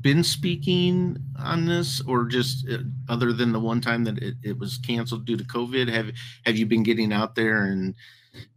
been 0.00 0.22
speaking 0.22 1.16
on 1.38 1.64
this 1.64 2.00
or 2.02 2.24
just 2.26 2.68
uh, 2.68 2.78
other 3.08 3.32
than 3.32 3.52
the 3.52 3.60
one 3.60 3.80
time 3.80 4.04
that 4.04 4.18
it, 4.18 4.34
it 4.42 4.58
was 4.58 4.78
canceled 4.78 5.24
due 5.24 5.36
to 5.36 5.44
covid 5.44 5.88
have 5.88 6.12
have 6.44 6.56
you 6.56 6.66
been 6.66 6.82
getting 6.82 7.12
out 7.12 7.34
there 7.34 7.64
and 7.64 7.94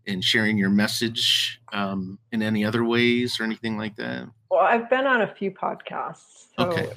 and 0.07 0.23
sharing 0.23 0.57
your 0.57 0.69
message 0.69 1.59
um, 1.73 2.17
in 2.31 2.41
any 2.41 2.65
other 2.65 2.83
ways 2.83 3.39
or 3.39 3.43
anything 3.43 3.77
like 3.77 3.95
that 3.95 4.27
well 4.49 4.61
i've 4.61 4.89
been 4.89 5.05
on 5.05 5.21
a 5.21 5.35
few 5.35 5.51
podcasts 5.51 6.47
so 6.57 6.65
Okay. 6.65 6.89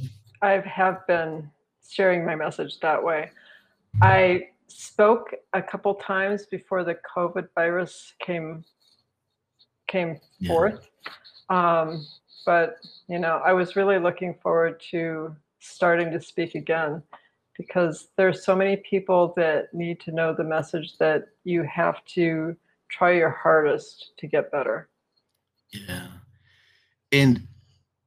i 0.42 0.52
have 0.64 1.06
been 1.06 1.48
sharing 1.88 2.24
my 2.24 2.34
message 2.34 2.80
that 2.80 3.02
way 3.02 3.30
i 4.00 4.48
spoke 4.68 5.34
a 5.52 5.62
couple 5.62 5.94
times 5.96 6.46
before 6.46 6.82
the 6.84 6.96
covid 7.16 7.46
virus 7.54 8.14
came 8.24 8.64
came 9.88 10.18
Yeah. 10.38 10.48
forth 10.48 10.88
um, 11.50 12.06
but 12.46 12.76
you 13.08 13.18
know 13.18 13.40
i 13.44 13.52
was 13.52 13.76
really 13.76 13.98
looking 13.98 14.34
forward 14.42 14.80
to 14.90 15.36
starting 15.60 16.10
to 16.10 16.20
speak 16.20 16.54
again 16.54 17.02
because 17.58 18.08
there's 18.16 18.44
so 18.44 18.56
many 18.56 18.76
people 18.78 19.34
that 19.36 19.72
need 19.74 20.00
to 20.00 20.10
know 20.10 20.34
the 20.34 20.42
message 20.42 20.96
that 20.98 21.26
you 21.44 21.62
have 21.64 22.02
to 22.06 22.56
try 22.92 23.12
your 23.12 23.30
hardest 23.30 24.12
to 24.18 24.26
get 24.26 24.52
better 24.52 24.88
Yeah. 25.72 26.08
And 27.10 27.46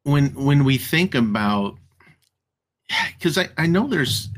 when 0.04 0.30
when 0.36 0.64
we 0.64 0.78
think 0.78 1.16
about 1.16 1.78
because 3.18 3.38
I, 3.38 3.50
I 3.58 3.68
know 3.68 3.88
there's 3.88 4.30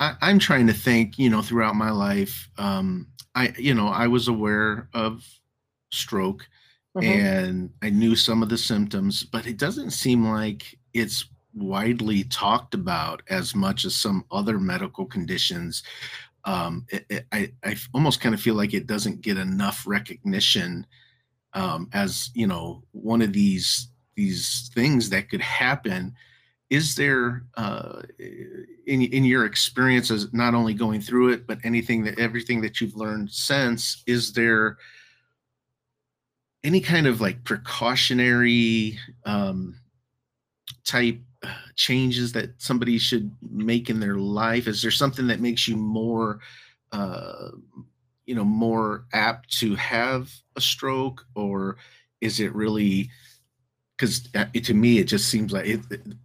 I, 0.00 0.14
I'm 0.22 0.38
trying 0.38 0.66
to 0.66 0.72
think, 0.72 1.18
you 1.18 1.30
know, 1.30 1.42
throughout 1.42 1.76
my 1.76 1.90
life, 1.90 2.48
um, 2.58 3.06
I 3.34 3.52
you 3.58 3.74
know, 3.74 3.88
I 3.88 4.06
was 4.08 4.28
aware 4.28 4.88
of 4.94 5.24
stroke 5.92 6.46
Mhm. 6.96 7.04
and 7.04 7.70
I 7.82 7.90
knew 7.90 8.14
some 8.16 8.42
of 8.42 8.48
the 8.48 8.58
symptoms, 8.58 9.24
but 9.24 9.46
it 9.46 9.56
doesn't 9.58 9.90
seem 9.90 10.24
like 10.26 10.78
it's 10.92 11.26
widely 11.52 12.24
talked 12.24 12.72
about 12.74 13.22
as 13.28 13.54
much 13.54 13.84
as 13.84 13.94
some 13.96 14.24
other 14.30 14.58
medical 14.58 15.04
conditions. 15.06 15.82
Um, 16.44 16.86
it, 16.90 17.06
it- 17.08 17.26
I, 17.32 17.52
I 17.64 17.76
almost 17.94 18.20
kind 18.20 18.34
of 18.34 18.40
feel 18.40 18.54
like 18.54 18.74
it 18.74 18.86
doesn't 18.86 19.22
get 19.22 19.38
enough 19.38 19.84
recognition 19.86 20.86
um, 21.54 21.88
as 21.92 22.30
you 22.34 22.46
know 22.46 22.82
one 22.92 23.22
of 23.22 23.32
these 23.32 23.88
these 24.16 24.70
things 24.74 25.10
that 25.10 25.28
could 25.30 25.40
happen. 25.40 26.14
Is 26.70 26.94
there 26.96 27.44
uh, 27.56 28.02
in 28.18 29.02
in 29.02 29.24
your 29.24 29.44
experience 29.46 30.10
as 30.10 30.32
not 30.32 30.54
only 30.54 30.74
going 30.74 31.00
through 31.00 31.30
it, 31.32 31.46
but 31.46 31.58
anything 31.64 32.02
that 32.04 32.18
everything 32.18 32.60
that 32.62 32.80
you've 32.80 32.96
learned 32.96 33.30
since? 33.30 34.02
Is 34.06 34.32
there 34.32 34.78
any 36.64 36.80
kind 36.80 37.06
of 37.06 37.20
like 37.20 37.44
precautionary 37.44 38.98
um, 39.26 39.78
type 40.84 41.20
changes 41.76 42.32
that 42.32 42.50
somebody 42.58 42.98
should 42.98 43.30
make 43.50 43.90
in 43.90 44.00
their 44.00 44.16
life? 44.16 44.66
Is 44.66 44.82
there 44.82 44.90
something 44.90 45.26
that 45.28 45.40
makes 45.40 45.66
you 45.68 45.76
more, 45.76 46.40
uh, 46.92 47.50
you 48.26 48.34
know, 48.34 48.44
more 48.44 49.04
apt 49.12 49.50
to 49.58 49.74
have 49.74 50.30
a 50.56 50.60
stroke, 50.60 51.24
or 51.34 51.76
is 52.20 52.40
it 52.40 52.54
really? 52.54 53.10
Because 53.96 54.28
to 54.64 54.74
me, 54.74 54.98
it 54.98 55.04
just 55.04 55.28
seems 55.28 55.52
like 55.52 55.66
it, 55.66 55.80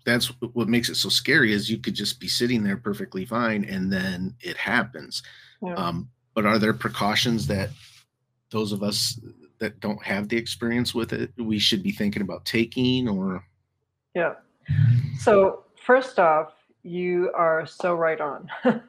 that's 0.05 0.27
what 0.53 0.67
makes 0.67 0.89
it 0.89 0.95
so 0.95 1.10
scary. 1.10 1.53
Is 1.53 1.69
you 1.69 1.77
could 1.77 1.93
just 1.93 2.19
be 2.19 2.27
sitting 2.27 2.63
there 2.63 2.77
perfectly 2.77 3.25
fine, 3.25 3.63
and 3.65 3.91
then 3.91 4.36
it 4.41 4.58
happens. 4.58 5.21
Yeah. 5.62 5.75
Um, 5.75 6.10
but 6.34 6.45
are 6.45 6.58
there 6.58 6.73
precautions 6.73 7.47
that 7.47 7.69
those 8.51 8.71
of 8.71 8.82
us 8.82 9.19
that 9.60 9.79
don't 9.79 10.01
have 10.03 10.29
the 10.29 10.38
experience 10.38 10.95
with 10.95 11.13
it 11.13 11.32
we 11.38 11.60
should 11.60 11.84
be 11.84 11.91
thinking 11.91 12.21
about 12.21 12.45
taking 12.45 13.08
or 13.08 13.43
Yeah. 14.15 14.36
So, 15.17 15.63
first 15.86 16.19
off, 16.19 16.53
you 16.84 17.32
are 17.36 17.65
so 17.65 17.93
right 17.93 18.19
on. 18.21 18.49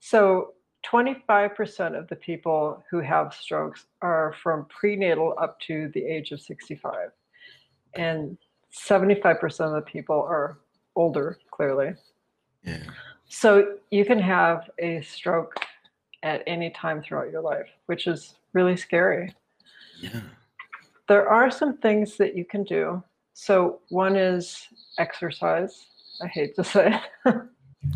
so, 0.00 0.52
25% 0.86 1.98
of 1.98 2.06
the 2.08 2.16
people 2.16 2.84
who 2.90 3.00
have 3.00 3.34
strokes 3.34 3.86
are 4.02 4.34
from 4.42 4.66
prenatal 4.66 5.34
up 5.40 5.58
to 5.60 5.88
the 5.94 6.04
age 6.04 6.30
of 6.30 6.40
65. 6.40 7.10
And 7.94 8.36
75% 8.72 9.60
of 9.60 9.72
the 9.72 9.80
people 9.80 10.20
are 10.20 10.58
older, 10.94 11.38
clearly. 11.50 11.94
yeah 12.62 12.82
So, 13.28 13.78
you 13.90 14.04
can 14.04 14.18
have 14.18 14.70
a 14.78 15.00
stroke 15.02 15.54
at 16.22 16.42
any 16.46 16.70
time 16.70 17.02
throughout 17.02 17.30
your 17.30 17.42
life, 17.42 17.68
which 17.86 18.06
is 18.06 18.34
really 18.52 18.76
scary. 18.76 19.34
yeah 20.00 20.20
There 21.08 21.28
are 21.28 21.50
some 21.50 21.76
things 21.78 22.16
that 22.16 22.34
you 22.36 22.44
can 22.44 22.64
do. 22.64 23.02
So, 23.34 23.80
one 23.90 24.16
is 24.16 24.66
exercise. 24.98 25.86
I 26.22 26.28
hate 26.28 26.54
to 26.56 26.64
say 26.64 27.00
it. 27.26 27.34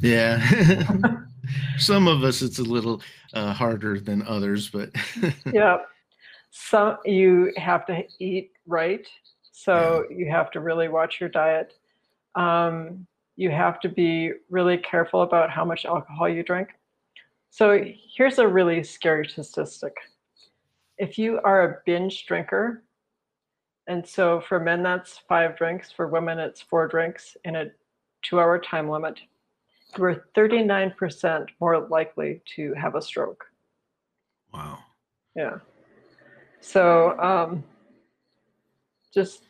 yeah 0.03 0.47
some 1.79 2.07
of 2.09 2.23
us 2.23 2.43
it's 2.43 2.59
a 2.59 2.63
little 2.63 3.01
uh, 3.33 3.55
harder 3.55 3.99
than 3.99 4.21
others 4.27 4.69
but 4.69 4.91
yeah. 5.53 5.79
Some 6.51 6.97
you 7.05 7.53
have 7.57 7.87
to 7.87 8.05
eat 8.19 8.53
right. 8.67 9.07
So, 9.53 10.05
you 10.11 10.31
have 10.31 10.51
to 10.53 10.61
really 10.61 10.89
watch 10.89 11.21
your 11.21 11.29
diet. 11.29 11.75
Um, 12.37 13.07
you 13.37 13.51
have 13.51 13.81
to 13.81 13.89
be 13.89 14.33
really 14.49 14.79
careful 14.79 15.23
about 15.23 15.51
how 15.51 15.65
much 15.65 15.85
alcohol 15.85 16.29
you 16.29 16.43
drink. 16.43 16.71
So, 17.51 17.85
here's 18.17 18.39
a 18.39 18.47
really 18.47 18.83
scary 18.83 19.27
statistic. 19.27 19.95
If 20.97 21.19
you 21.19 21.41
are 21.45 21.65
a 21.65 21.79
binge 21.87 22.27
drinker, 22.27 22.83
and 23.89 24.07
so 24.07 24.41
for 24.41 24.61
men, 24.61 24.83
that's 24.83 25.19
five 25.29 25.57
drinks, 25.57 25.91
for 25.91 26.07
women, 26.07 26.39
it's 26.39 26.61
four 26.61 26.87
drinks 26.87 27.37
in 27.45 27.57
a 27.57 27.67
two 28.23 28.39
hour 28.39 28.59
time 28.59 28.89
limit, 28.89 29.19
are 29.99 30.25
39% 30.37 31.47
more 31.61 31.87
likely 31.89 32.43
to 32.57 32.75
have 32.75 32.95
a 32.95 33.03
stroke. 33.03 33.45
wow 34.53 34.79
Yeah. 35.35 35.57
So 36.61 37.19
um, 37.19 37.65
just 39.15 39.43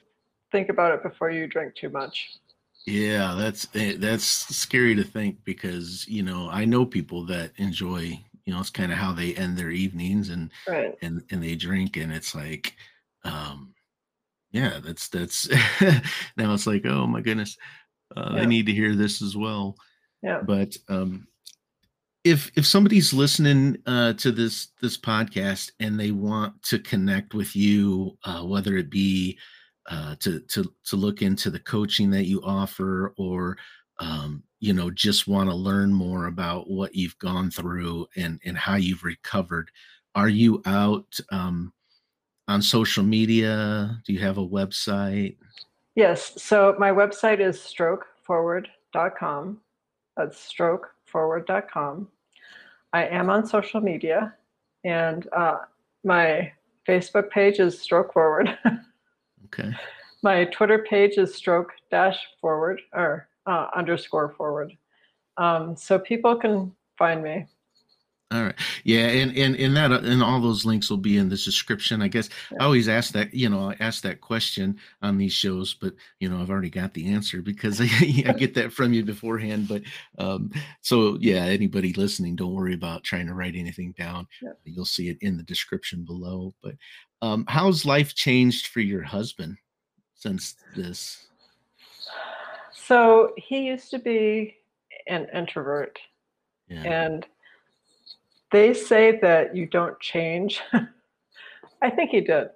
think 0.53 0.69
about 0.69 0.95
it 0.95 1.03
before 1.03 1.31
you 1.31 1.47
drink 1.47 1.75
too 1.75 1.89
much. 1.91 2.39
yeah 2.87 3.35
that's 3.37 3.67
eh, 3.75 3.95
that's 3.99 4.25
scary 4.25 4.95
to 4.95 5.05
think 5.05 5.37
because 5.45 6.07
you 6.09 6.23
know 6.23 6.49
i 6.51 6.65
know 6.65 6.87
people 6.87 7.23
that 7.27 7.51
enjoy 7.57 8.19
you 8.47 8.55
know 8.55 8.61
it's 8.61 8.71
kind 8.71 8.93
of 8.93 8.97
how 8.99 9.13
they 9.13 9.35
end 9.35 9.59
their 9.59 9.71
evenings 9.71 10.31
and 10.31 10.51
Right. 10.67 10.95
and 11.03 11.23
and 11.31 11.43
they 11.43 11.55
drink 11.55 11.97
and 11.99 12.13
it's 12.13 12.35
like 12.35 12.75
um 13.25 13.75
yeah 14.51 14.81
that's 14.85 15.09
that's 15.09 15.49
now 16.37 16.55
it's 16.55 16.67
like 16.67 16.85
oh 16.87 17.07
my 17.07 17.21
goodness 17.21 17.57
uh, 18.17 18.31
i 18.35 18.45
need 18.45 18.67
to 18.67 18.73
hear 18.73 18.95
this 18.95 19.21
as 19.23 19.37
well 19.37 19.77
Yeah. 20.23 20.41
but 20.47 20.77
um 20.89 21.27
if 22.25 22.51
if 22.57 22.67
somebody's 22.67 23.13
listening 23.13 23.77
uh 23.87 24.13
to 24.15 24.33
this 24.33 24.69
this 24.81 24.99
podcast 24.99 25.71
and 25.81 25.99
they 25.99 26.11
want 26.11 26.61
to 26.65 26.79
connect 26.79 27.35
with 27.35 27.55
you 27.55 28.17
uh 28.25 28.43
whether 28.43 28.77
it 28.77 28.91
be 28.91 29.39
uh 29.91 30.15
to 30.21 30.41
to 30.41 30.65
to 30.85 30.97
look 30.97 31.23
into 31.23 31.51
the 31.51 31.61
coaching 31.61 32.11
that 32.11 32.25
you 32.27 32.41
offer 32.43 33.15
or 33.17 33.57
um 34.01 34.43
you 34.61 34.73
know 34.73 34.91
just 34.91 35.29
want 35.29 35.49
to 35.49 35.55
learn 35.55 35.93
more 35.93 36.27
about 36.27 36.69
what 36.69 36.95
you've 36.95 37.19
gone 37.19 37.51
through 37.51 38.07
and 38.17 38.41
and 38.45 38.59
how 38.59 38.75
you've 38.75 39.05
recovered 39.05 39.71
are 40.15 40.29
you 40.29 40.61
out 40.67 41.07
um 41.31 41.73
on 42.49 42.61
social 42.61 43.05
media 43.05 43.97
do 44.05 44.13
you 44.13 44.19
have 44.19 44.39
a 44.39 44.47
website 44.47 45.37
Yes. 45.95 46.41
So 46.41 46.77
my 46.79 46.93
website 46.93 47.41
is 47.41 47.59
strokeforward.com. 47.59 49.59
That's 50.17 50.55
strokeforward.com. 50.55 52.09
I 52.93 53.07
am 53.07 53.31
on 53.31 53.45
social 53.45 53.81
media, 53.81 54.33
and 54.85 55.27
uh, 55.37 55.57
my 56.05 56.53
Facebook 56.89 57.31
page 57.31 57.59
is 57.59 57.81
Stroke 57.81 58.13
Forward. 58.13 58.57
okay 59.47 59.75
my 60.23 60.45
Twitter 60.47 60.85
page 60.89 61.17
is 61.17 61.35
stroke 61.35 61.71
dash 61.91 62.19
forward 62.41 62.81
or 62.93 63.29
uh, 63.47 63.69
underscore 63.75 64.35
forward. 64.37 64.73
Um, 65.37 65.77
so 65.77 65.99
people 65.99 66.37
can 66.37 66.73
find 66.97 67.23
me. 67.23 67.47
All 68.31 68.43
right. 68.43 68.55
Yeah, 68.85 69.07
and 69.07 69.35
and 69.39 69.57
and 69.57 69.75
that 69.77 69.91
uh, 69.91 70.01
and 70.03 70.23
all 70.23 70.39
those 70.39 70.67
links 70.67 70.91
will 70.91 70.99
be 70.99 71.17
in 71.17 71.31
the 71.31 71.37
description. 71.37 72.03
I 72.03 72.09
guess 72.09 72.29
I 72.61 72.65
always 72.65 72.87
ask 72.87 73.15
that, 73.15 73.33
you 73.33 73.49
know, 73.49 73.71
I 73.71 73.77
ask 73.81 74.03
that 74.03 74.21
question 74.21 74.79
on 75.01 75.17
these 75.17 75.33
shows, 75.33 75.73
but 75.73 75.95
you 76.21 76.29
know, 76.29 76.39
I've 76.39 76.51
already 76.51 76.69
got 76.69 76.93
the 76.93 77.11
answer 77.11 77.41
because 77.41 77.81
I, 77.81 77.85
I 78.27 78.33
get 78.35 78.53
that 78.55 78.71
from 78.71 78.93
you 78.93 79.03
beforehand. 79.03 79.67
But 79.67 79.83
um, 80.19 80.51
so 80.83 81.17
yeah, 81.23 81.45
anybody 81.45 81.95
listening, 81.95 82.37
don't 82.37 82.53
worry 82.53 82.75
about 82.75 83.03
trying 83.03 83.29
to 83.29 83.35
write 83.35 83.55
anything 83.57 83.95
down. 83.99 84.27
Yeah. 84.43 84.51
You'll 84.65 84.85
see 84.85 85.09
it 85.09 85.17
in 85.23 85.39
the 85.39 85.43
description 85.43 86.05
below. 86.05 86.53
But 86.63 86.75
um, 87.23 87.47
how's 87.49 87.87
life 87.87 88.15
changed 88.15 88.67
for 88.67 88.81
your 88.81 89.03
husband 89.03 89.57
since 90.15 90.55
this? 90.77 91.29
So 92.75 93.33
he 93.39 93.61
used 93.69 93.91
to 93.93 93.99
be 93.99 94.57
an 95.07 95.29
introvert, 95.33 95.99
Yeah. 96.69 96.83
and 96.83 97.27
they 98.51 98.75
say 98.75 99.19
that 99.21 99.55
you 99.55 99.67
don't 99.67 99.99
change. 100.01 100.61
I 101.83 101.91
think 101.91 102.11
he 102.11 102.21
did. 102.21 102.49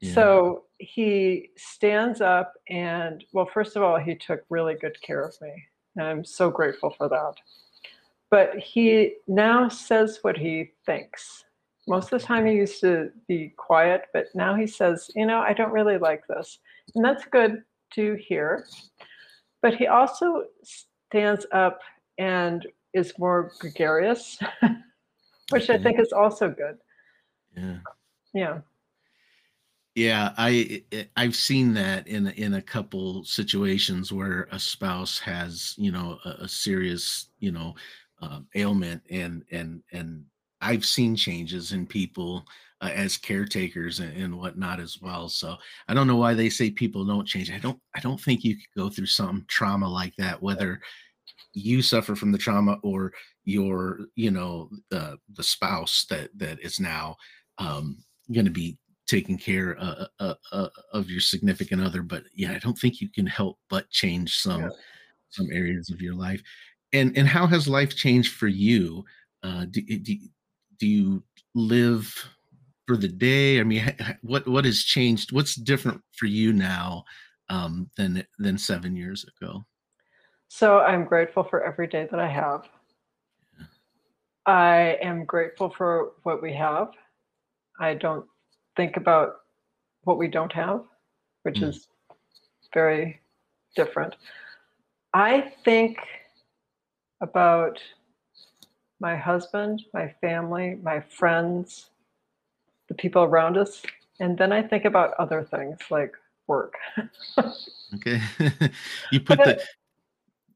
yeah. 0.00 0.14
So 0.14 0.64
he 0.78 1.50
stands 1.56 2.20
up 2.20 2.54
and, 2.68 3.24
well, 3.32 3.48
first 3.52 3.76
of 3.76 3.82
all, 3.82 3.98
he 3.98 4.14
took 4.14 4.42
really 4.48 4.74
good 4.74 5.00
care 5.02 5.22
of 5.22 5.34
me. 5.40 5.52
And 5.96 6.06
I'm 6.06 6.24
so 6.24 6.50
grateful 6.50 6.94
for 6.96 7.08
that. 7.08 7.34
But 8.30 8.56
he 8.56 9.16
now 9.26 9.68
says 9.68 10.20
what 10.22 10.38
he 10.38 10.72
thinks. 10.86 11.44
Most 11.88 12.12
of 12.12 12.20
the 12.20 12.26
time, 12.26 12.46
he 12.46 12.52
used 12.52 12.80
to 12.80 13.10
be 13.26 13.52
quiet, 13.56 14.02
but 14.12 14.26
now 14.34 14.54
he 14.54 14.66
says, 14.66 15.10
You 15.16 15.26
know, 15.26 15.40
I 15.40 15.52
don't 15.52 15.72
really 15.72 15.98
like 15.98 16.26
this. 16.28 16.58
And 16.94 17.04
that's 17.04 17.24
good 17.24 17.62
to 17.94 18.14
hear. 18.14 18.66
But 19.62 19.74
he 19.74 19.88
also 19.88 20.44
stands 20.62 21.46
up 21.52 21.80
and 22.18 22.66
is 22.94 23.18
more 23.18 23.52
gregarious, 23.58 24.38
which 25.50 25.70
I 25.70 25.78
think 25.78 25.98
is 26.00 26.12
also 26.12 26.50
good. 26.50 26.78
Yeah. 27.56 27.78
Yeah. 28.32 28.58
Yeah, 29.96 30.32
I 30.38 30.84
I've 31.16 31.34
seen 31.34 31.74
that 31.74 32.06
in 32.06 32.28
in 32.28 32.54
a 32.54 32.62
couple 32.62 33.24
situations 33.24 34.12
where 34.12 34.46
a 34.52 34.58
spouse 34.58 35.18
has 35.18 35.74
you 35.76 35.90
know 35.90 36.18
a, 36.24 36.44
a 36.44 36.48
serious 36.48 37.30
you 37.40 37.50
know 37.50 37.74
um, 38.22 38.46
ailment 38.54 39.02
and 39.10 39.42
and 39.50 39.82
and 39.92 40.24
I've 40.60 40.84
seen 40.84 41.16
changes 41.16 41.72
in 41.72 41.86
people 41.86 42.44
uh, 42.80 42.90
as 42.94 43.16
caretakers 43.16 43.98
and, 43.98 44.16
and 44.16 44.38
whatnot 44.38 44.78
as 44.78 44.98
well. 45.02 45.28
So 45.28 45.56
I 45.88 45.94
don't 45.94 46.06
know 46.06 46.16
why 46.16 46.34
they 46.34 46.50
say 46.50 46.70
people 46.70 47.04
don't 47.04 47.26
change. 47.26 47.50
I 47.50 47.58
don't 47.58 47.80
I 47.94 48.00
don't 48.00 48.20
think 48.20 48.44
you 48.44 48.54
could 48.54 48.80
go 48.80 48.90
through 48.90 49.06
some 49.06 49.44
trauma 49.48 49.88
like 49.88 50.14
that, 50.16 50.40
whether 50.40 50.80
you 51.52 51.82
suffer 51.82 52.14
from 52.14 52.32
the 52.32 52.38
trauma 52.38 52.78
or 52.82 53.12
your 53.44 54.00
you 54.14 54.30
know 54.30 54.70
the 54.90 55.18
the 55.34 55.42
spouse 55.42 56.06
that 56.10 56.30
that 56.36 56.60
is 56.60 56.78
now 56.80 57.16
um, 57.58 57.98
going 58.32 58.44
to 58.44 58.50
be 58.50 58.78
taking 59.06 59.36
care 59.36 59.76
uh, 59.80 60.06
uh, 60.20 60.34
uh, 60.52 60.68
of 60.92 61.10
your 61.10 61.20
significant 61.20 61.82
other 61.82 62.02
but 62.02 62.22
yeah 62.34 62.52
i 62.52 62.58
don't 62.58 62.78
think 62.78 63.00
you 63.00 63.08
can 63.08 63.26
help 63.26 63.58
but 63.68 63.90
change 63.90 64.36
some 64.38 64.62
Yeah. 64.62 64.68
some 65.30 65.48
areas 65.52 65.90
of 65.90 66.00
your 66.00 66.14
life. 66.14 66.42
And 66.92 67.16
and 67.16 67.26
how 67.28 67.46
has 67.46 67.68
life 67.68 67.94
changed 67.96 68.34
for 68.34 68.48
you? 68.48 69.04
Uh 69.42 69.64
do, 69.70 69.80
do, 69.80 70.16
do 70.78 70.86
you 70.86 71.22
live 71.54 72.12
for 72.86 72.96
the 72.96 73.08
day? 73.08 73.60
I 73.60 73.64
mean 73.64 73.80
ha- 73.82 74.04
ha- 74.04 74.16
what 74.22 74.46
what 74.48 74.64
has 74.64 74.82
changed? 74.82 75.30
What's 75.32 75.54
different 75.54 76.00
for 76.16 76.26
you 76.26 76.52
now 76.52 77.04
um 77.48 77.90
than 77.96 78.24
than 78.38 78.58
seven 78.58 78.96
years 78.96 79.24
ago 79.24 79.64
So 80.52 80.80
I'm 80.80 81.04
grateful 81.04 81.44
for 81.44 81.62
every 81.62 81.86
day 81.86 82.08
that 82.10 82.18
I 82.18 82.26
have. 82.26 82.68
I 84.46 84.98
am 85.00 85.24
grateful 85.24 85.70
for 85.70 86.10
what 86.24 86.42
we 86.42 86.52
have. 86.54 86.88
I 87.78 87.94
don't 87.94 88.26
think 88.76 88.96
about 88.96 89.42
what 90.02 90.18
we 90.18 90.26
don't 90.26 90.52
have, 90.52 90.82
which 91.44 91.60
Mm. 91.60 91.68
is 91.68 91.86
very 92.74 93.20
different. 93.76 94.16
I 95.14 95.52
think 95.64 95.98
about 97.20 97.80
my 98.98 99.16
husband, 99.16 99.84
my 99.94 100.08
family, 100.20 100.80
my 100.82 100.98
friends, 100.98 101.90
the 102.88 102.94
people 102.94 103.22
around 103.22 103.56
us, 103.56 103.82
and 104.18 104.36
then 104.36 104.50
I 104.52 104.62
think 104.62 104.84
about 104.84 105.14
other 105.20 105.44
things 105.44 105.78
like 105.90 106.12
work. 106.48 106.74
okay 107.94 108.20
you 109.12 109.20
put 109.20 109.38
But 109.38 109.44
the 109.44 109.62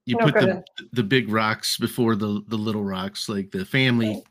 you 0.06 0.16
no, 0.16 0.24
put 0.24 0.34
the 0.34 0.50
ahead. 0.50 0.64
the 0.92 1.02
big 1.02 1.28
rocks 1.28 1.76
before 1.78 2.14
the 2.14 2.42
the 2.48 2.56
little 2.56 2.84
rocks 2.84 3.28
like 3.28 3.50
the 3.50 3.64
family 3.64 4.22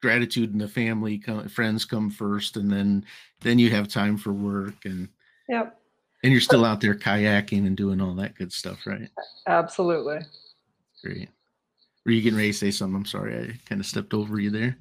gratitude 0.00 0.52
and 0.52 0.60
the 0.60 0.68
family 0.68 1.18
come, 1.18 1.46
friends 1.48 1.84
come 1.84 2.10
first 2.10 2.56
and 2.56 2.70
then 2.70 3.04
then 3.40 3.58
you 3.58 3.70
have 3.70 3.88
time 3.88 4.16
for 4.16 4.32
work 4.32 4.84
and 4.84 5.08
Yep, 5.48 5.78
and 6.22 6.32
you're 6.32 6.40
still 6.40 6.64
out 6.64 6.80
there 6.80 6.94
kayaking 6.94 7.66
and 7.66 7.76
doing 7.76 8.00
all 8.00 8.14
that 8.14 8.36
good 8.36 8.52
stuff 8.52 8.86
right? 8.86 9.10
Absolutely. 9.46 10.20
great. 11.02 11.28
Were 12.06 12.12
you 12.12 12.22
getting 12.22 12.38
ready 12.38 12.52
to 12.52 12.56
say 12.56 12.70
something? 12.70 12.96
I'm 12.96 13.04
sorry 13.04 13.36
i 13.36 13.58
kind 13.68 13.80
of 13.80 13.86
stepped 13.86 14.14
over 14.14 14.40
you 14.40 14.50
there. 14.50 14.78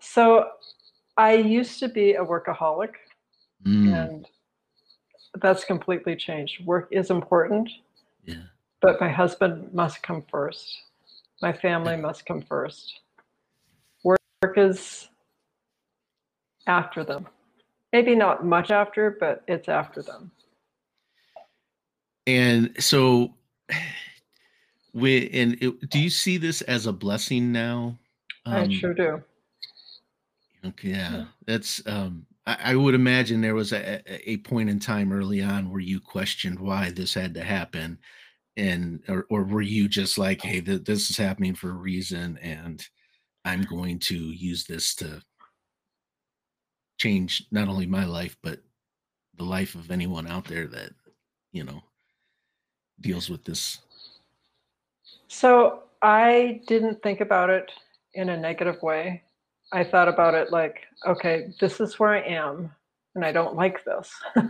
So 0.00 0.48
I 1.16 1.34
used 1.34 1.78
to 1.80 1.88
be 1.88 2.14
a 2.14 2.24
workaholic, 2.24 2.94
Mm, 3.66 3.94
and 3.94 4.26
that's 5.40 5.64
completely 5.64 6.16
changed. 6.16 6.64
Work 6.66 6.88
is 6.90 7.10
important, 7.10 7.70
yeah 8.24 8.44
but 8.84 9.00
my 9.00 9.08
husband 9.08 9.72
must 9.72 10.02
come 10.02 10.22
first. 10.30 10.78
My 11.40 11.54
family 11.54 11.96
must 11.96 12.26
come 12.26 12.42
first. 12.42 13.00
Work 14.04 14.20
is 14.56 15.08
after 16.66 17.02
them. 17.02 17.26
Maybe 17.94 18.14
not 18.14 18.44
much 18.44 18.70
after, 18.70 19.16
but 19.18 19.42
it's 19.48 19.68
after 19.70 20.02
them. 20.02 20.30
and 22.26 22.74
so 22.78 23.34
we 24.92 25.30
and 25.30 25.56
it, 25.62 25.88
do 25.90 25.98
you 25.98 26.10
see 26.10 26.36
this 26.36 26.60
as 26.62 26.86
a 26.86 26.92
blessing 26.92 27.52
now 27.52 27.98
I 28.46 28.62
Um, 28.64 28.70
sure 28.70 28.94
do. 28.94 29.22
Okay, 30.66 30.90
yeah, 30.90 31.24
that's. 31.46 31.82
Um, 31.86 32.26
I, 32.46 32.56
I 32.64 32.74
would 32.74 32.94
imagine 32.94 33.40
there 33.40 33.54
was 33.54 33.72
a 33.72 34.02
a 34.30 34.38
point 34.38 34.68
in 34.68 34.78
time 34.78 35.12
early 35.12 35.42
on 35.42 35.70
where 35.70 35.80
you 35.80 36.00
questioned 36.00 36.60
why 36.60 36.90
this 36.90 37.14
had 37.14 37.34
to 37.34 37.42
happen, 37.42 37.98
and 38.56 39.02
or 39.08 39.26
or 39.30 39.44
were 39.44 39.62
you 39.62 39.88
just 39.88 40.18
like, 40.18 40.42
hey, 40.42 40.60
th- 40.60 40.84
this 40.84 41.10
is 41.10 41.16
happening 41.16 41.54
for 41.54 41.70
a 41.70 41.74
reason, 41.74 42.38
and 42.38 42.86
I'm 43.44 43.62
going 43.62 43.98
to 44.00 44.16
use 44.16 44.64
this 44.64 44.94
to 44.96 45.22
change 46.98 47.46
not 47.50 47.68
only 47.68 47.86
my 47.86 48.04
life 48.04 48.36
but 48.40 48.60
the 49.36 49.44
life 49.44 49.74
of 49.74 49.90
anyone 49.90 50.28
out 50.28 50.44
there 50.44 50.66
that 50.68 50.90
you 51.52 51.64
know 51.64 51.82
deals 53.00 53.28
with 53.28 53.44
this. 53.44 53.80
So 55.28 55.82
I 56.02 56.60
didn't 56.66 57.02
think 57.02 57.20
about 57.20 57.50
it 57.50 57.70
in 58.14 58.28
a 58.28 58.36
negative 58.36 58.80
way. 58.82 59.22
I 59.72 59.82
thought 59.82 60.08
about 60.08 60.34
it 60.34 60.52
like, 60.52 60.82
okay, 61.06 61.52
this 61.60 61.80
is 61.80 61.98
where 61.98 62.10
I 62.10 62.20
am, 62.20 62.70
and 63.14 63.24
I 63.24 63.32
don't 63.32 63.56
like 63.56 63.84
this. 63.84 64.12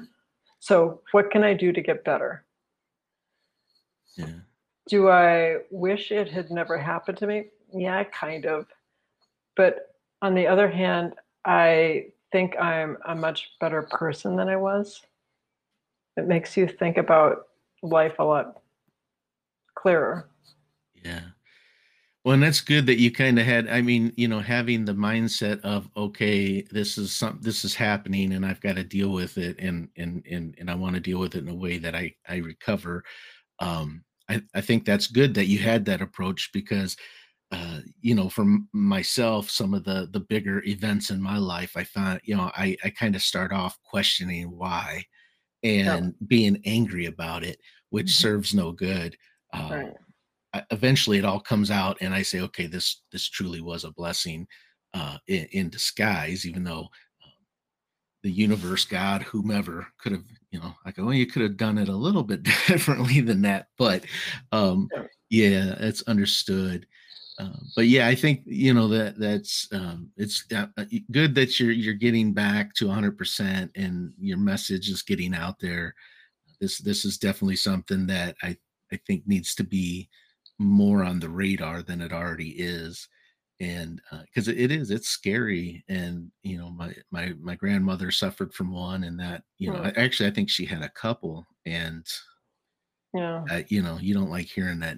so 0.60 1.00
what 1.12 1.30
can 1.30 1.42
I 1.42 1.54
do 1.54 1.72
to 1.72 1.80
get 1.80 2.04
better? 2.04 2.44
Yeah, 4.16 4.40
Do 4.88 5.08
I 5.08 5.58
wish 5.70 6.12
it 6.12 6.28
had 6.30 6.50
never 6.50 6.78
happened 6.78 7.18
to 7.18 7.26
me? 7.26 7.46
Yeah, 7.72 8.04
kind 8.04 8.46
of. 8.46 8.66
But 9.56 9.94
on 10.22 10.34
the 10.34 10.46
other 10.46 10.68
hand, 10.70 11.14
I 11.44 12.06
think 12.32 12.56
I'm 12.58 12.96
a 13.06 13.14
much 13.14 13.52
better 13.60 13.82
person 13.82 14.36
than 14.36 14.48
I 14.48 14.56
was. 14.56 15.02
It 16.16 16.26
makes 16.26 16.56
you 16.56 16.66
think 16.68 16.96
about 16.96 17.46
life 17.82 18.18
a 18.18 18.24
lot 18.24 18.60
clearer. 19.74 20.28
yeah. 20.94 21.20
Well, 22.24 22.34
and 22.34 22.42
that's 22.42 22.62
good 22.62 22.86
that 22.86 22.98
you 22.98 23.10
kind 23.12 23.38
of 23.38 23.44
had. 23.44 23.68
I 23.68 23.82
mean, 23.82 24.12
you 24.16 24.28
know, 24.28 24.40
having 24.40 24.86
the 24.86 24.94
mindset 24.94 25.60
of 25.60 25.88
okay, 25.94 26.62
this 26.62 26.96
is 26.96 27.12
some, 27.12 27.38
this 27.42 27.64
is 27.66 27.74
happening, 27.74 28.32
and 28.32 28.46
I've 28.46 28.62
got 28.62 28.76
to 28.76 28.84
deal 28.84 29.10
with 29.10 29.36
it, 29.36 29.58
and 29.58 29.90
and 29.96 30.24
and 30.30 30.54
and 30.58 30.70
I 30.70 30.74
want 30.74 30.94
to 30.94 31.00
deal 31.00 31.18
with 31.18 31.34
it 31.34 31.44
in 31.44 31.50
a 31.50 31.54
way 31.54 31.76
that 31.78 31.94
I 31.94 32.14
I 32.26 32.36
recover. 32.36 33.04
Um, 33.64 34.04
I 34.30 34.42
I 34.54 34.62
think 34.62 34.86
that's 34.86 35.08
good 35.08 35.34
that 35.34 35.46
you 35.48 35.58
had 35.60 35.86
that 35.86 36.02
approach 36.02 36.52
because, 36.52 36.96
uh, 37.52 37.80
you 38.00 38.14
know, 38.14 38.28
for 38.30 38.46
myself, 38.72 39.50
some 39.50 39.74
of 39.74 39.84
the 39.84 40.08
the 40.12 40.20
bigger 40.20 40.62
events 40.64 41.10
in 41.10 41.22
my 41.22 41.38
life, 41.38 41.76
I 41.76 41.84
found, 41.84 42.20
you 42.24 42.36
know, 42.36 42.50
I 42.56 42.76
I 42.84 42.90
kind 42.90 43.16
of 43.16 43.22
start 43.22 43.52
off 43.52 43.82
questioning 43.84 44.50
why 44.52 45.06
and 45.64 46.14
being 46.28 46.62
angry 46.66 47.06
about 47.06 47.44
it, 47.44 47.60
which 47.90 48.12
Mhm. 48.12 48.18
serves 48.18 48.54
no 48.54 48.72
good. 48.72 49.16
Um, 49.52 49.84
Right. 49.84 49.96
I- 50.52 50.64
eventually 50.70 51.18
it 51.18 51.24
all 51.24 51.40
comes 51.40 51.70
out 51.70 51.98
and 52.00 52.14
i 52.14 52.22
say 52.22 52.40
okay 52.40 52.66
this 52.66 53.02
this 53.12 53.28
truly 53.28 53.60
was 53.60 53.84
a 53.84 53.90
blessing 53.92 54.46
uh 54.94 55.18
in, 55.26 55.46
in 55.46 55.70
disguise 55.70 56.46
even 56.46 56.64
though 56.64 56.88
the 58.24 58.30
universe 58.30 58.86
god 58.86 59.22
whomever 59.22 59.86
could 59.98 60.10
have 60.10 60.24
you 60.50 60.58
know 60.58 60.74
i 60.86 60.90
go 60.90 61.04
well 61.04 61.14
you 61.14 61.26
could 61.26 61.42
have 61.42 61.58
done 61.58 61.76
it 61.78 61.88
a 61.90 61.96
little 61.96 62.24
bit 62.24 62.42
differently 62.66 63.20
than 63.20 63.42
that 63.42 63.68
but 63.78 64.02
um 64.50 64.88
Yeah. 65.28 65.76
it's 65.78 66.02
understood 66.02 66.86
uh, 67.38 67.58
but 67.76 67.86
yeah 67.86 68.08
i 68.08 68.14
think 68.14 68.40
you 68.46 68.72
know 68.72 68.88
that 68.88 69.18
that's 69.18 69.68
um 69.72 70.10
it's 70.16 70.44
uh, 70.54 70.66
uh, 70.78 70.84
good 71.10 71.34
that 71.34 71.60
you're 71.60 71.70
you're 71.70 71.94
getting 71.94 72.32
back 72.32 72.74
to 72.74 72.86
100% 72.86 73.70
and 73.76 74.12
your 74.18 74.38
message 74.38 74.88
is 74.88 75.02
getting 75.02 75.34
out 75.34 75.58
there 75.60 75.94
this 76.60 76.78
this 76.78 77.04
is 77.04 77.18
definitely 77.18 77.56
something 77.56 78.06
that 78.06 78.36
i 78.42 78.56
i 78.90 78.96
think 79.06 79.22
needs 79.26 79.54
to 79.54 79.64
be 79.64 80.08
more 80.58 81.04
on 81.04 81.20
the 81.20 81.28
radar 81.28 81.82
than 81.82 82.00
it 82.00 82.12
already 82.12 82.50
is 82.50 83.06
and 83.60 84.00
because 84.24 84.48
it 84.48 84.70
is 84.72 84.90
it's 84.90 85.08
scary 85.08 85.84
and 85.88 86.30
you 86.42 86.58
know 86.58 86.70
my 86.70 86.92
my 87.12 87.32
my 87.40 87.54
grandmother 87.54 88.10
suffered 88.10 88.52
from 88.52 88.72
one 88.72 89.04
and 89.04 89.18
that 89.18 89.44
you 89.58 89.70
know 89.70 89.78
Mm. 89.78 89.96
I- 89.96 90.00
actually 90.04 90.28
i 90.28 90.32
think 90.32 90.50
she 90.50 90.64
had 90.64 90.82
a 90.82 90.88
couple 90.88 91.46
and 91.64 92.04
Yeah. 93.14 93.44
uh, 93.50 93.62
you 93.68 93.80
know 93.82 93.96
you 94.00 94.12
don't 94.12 94.30
like 94.30 94.46
hearing 94.46 94.80
that 94.80 94.96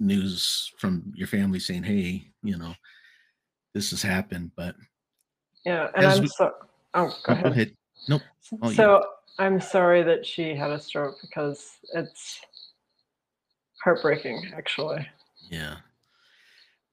news 0.00 0.72
from 0.78 1.12
your 1.14 1.28
family 1.28 1.60
saying 1.60 1.84
hey 1.84 2.32
you 2.42 2.58
know 2.58 2.74
this 3.74 3.90
has 3.90 4.02
happened 4.02 4.50
but 4.56 4.74
Yeah. 5.64 5.90
And 5.94 6.06
I'm 6.06 6.22
we, 6.22 6.26
so, 6.28 6.52
oh, 6.94 7.06
go 7.06 7.06
oh, 7.06 7.10
go 7.24 7.32
ahead. 7.32 7.46
ahead 7.46 7.76
nope 8.08 8.22
Oh, 8.60 8.70
yeah. 8.70 8.76
So 8.76 9.04
I'm 9.38 9.60
sorry 9.60 10.02
that 10.02 10.26
she 10.26 10.54
had 10.54 10.70
a 10.70 10.80
stroke 10.80 11.16
because 11.22 11.78
it's 11.94 12.40
heartbreaking, 13.82 14.52
actually. 14.56 15.06
Yeah. 15.50 15.76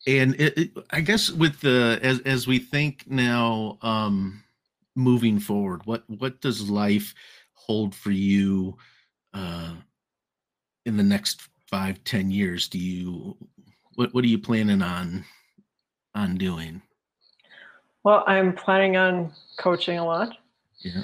And 0.08 0.36
it, 0.36 0.58
it, 0.58 0.72
I 0.90 1.02
guess 1.02 1.32
with 1.32 1.62
the 1.62 2.00
as 2.02 2.20
as 2.22 2.48
we 2.48 2.58
think 2.58 3.06
now, 3.08 3.78
um, 3.82 4.44
moving 4.96 5.40
forward, 5.40 5.86
what 5.86 6.04
what 6.10 6.42
does 6.42 6.70
life 6.70 7.14
hold 7.54 7.94
for 7.94 8.12
you 8.12 8.78
uh, 9.34 9.76
in 10.86 10.98
the 10.98 11.04
next 11.04 11.42
five 11.70 12.04
ten 12.04 12.32
years? 12.32 12.68
Do 12.68 12.80
you 12.80 13.38
what 13.96 14.14
what 14.14 14.24
are 14.24 14.28
you 14.28 14.40
planning 14.40 14.82
on 14.82 15.24
on 16.16 16.38
doing? 16.38 16.82
Well, 18.04 18.24
I'm 18.26 18.54
planning 18.54 18.98
on 18.98 19.32
coaching 19.58 20.00
a 20.00 20.06
lot. 20.06 20.36
Yeah. 20.80 21.04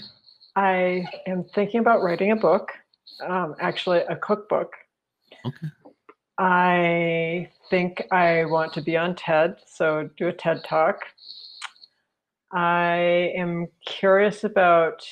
I 0.56 1.08
am 1.28 1.44
thinking 1.44 1.80
about 1.80 2.02
writing 2.02 2.32
a 2.32 2.36
book, 2.36 2.72
um, 3.22 3.56
actually 3.60 4.00
a 4.00 4.16
cookbook. 4.16 4.74
Okay. 5.46 5.68
I 6.40 7.50
think 7.70 8.04
I 8.12 8.46
want 8.46 8.74
to 8.74 8.82
be 8.82 8.96
on 8.96 9.16
TED, 9.16 9.58
so 9.66 10.10
do 10.18 10.28
a 10.28 10.34
TED 10.34 10.64
talk. 10.64 11.02
I 12.52 13.32
am 13.36 13.68
curious 13.86 14.44
about 14.44 15.06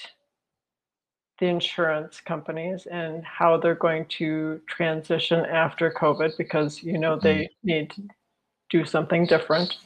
the 1.40 1.48
insurance 1.48 2.22
companies 2.22 2.86
and 2.86 3.26
how 3.26 3.58
they're 3.58 3.76
going 3.76 4.06
to 4.06 4.62
transition 4.68 5.46
after 5.46 5.92
COVID 5.92 6.38
because 6.38 6.82
you 6.82 6.98
know 6.98 7.20
they 7.20 7.36
mm-hmm. 7.36 7.68
need 7.68 7.90
to 7.92 8.08
do 8.70 8.86
something 8.86 9.26
different. 9.26 9.78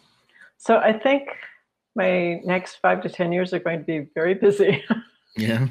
So 0.57 0.77
I 0.77 0.93
think 0.93 1.29
my 1.95 2.41
next 2.45 2.75
five 2.75 3.01
to 3.01 3.09
10 3.09 3.31
years 3.31 3.53
are 3.53 3.59
going 3.59 3.79
to 3.79 3.85
be 3.85 4.07
very 4.13 4.33
busy. 4.33 4.83
yeah. 5.37 5.67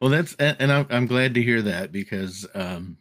Well, 0.00 0.10
that's, 0.10 0.34
and 0.34 0.70
I'm, 0.70 0.86
I'm 0.90 1.06
glad 1.06 1.34
to 1.34 1.42
hear 1.42 1.62
that 1.62 1.92
because, 1.92 2.46
um, 2.54 2.98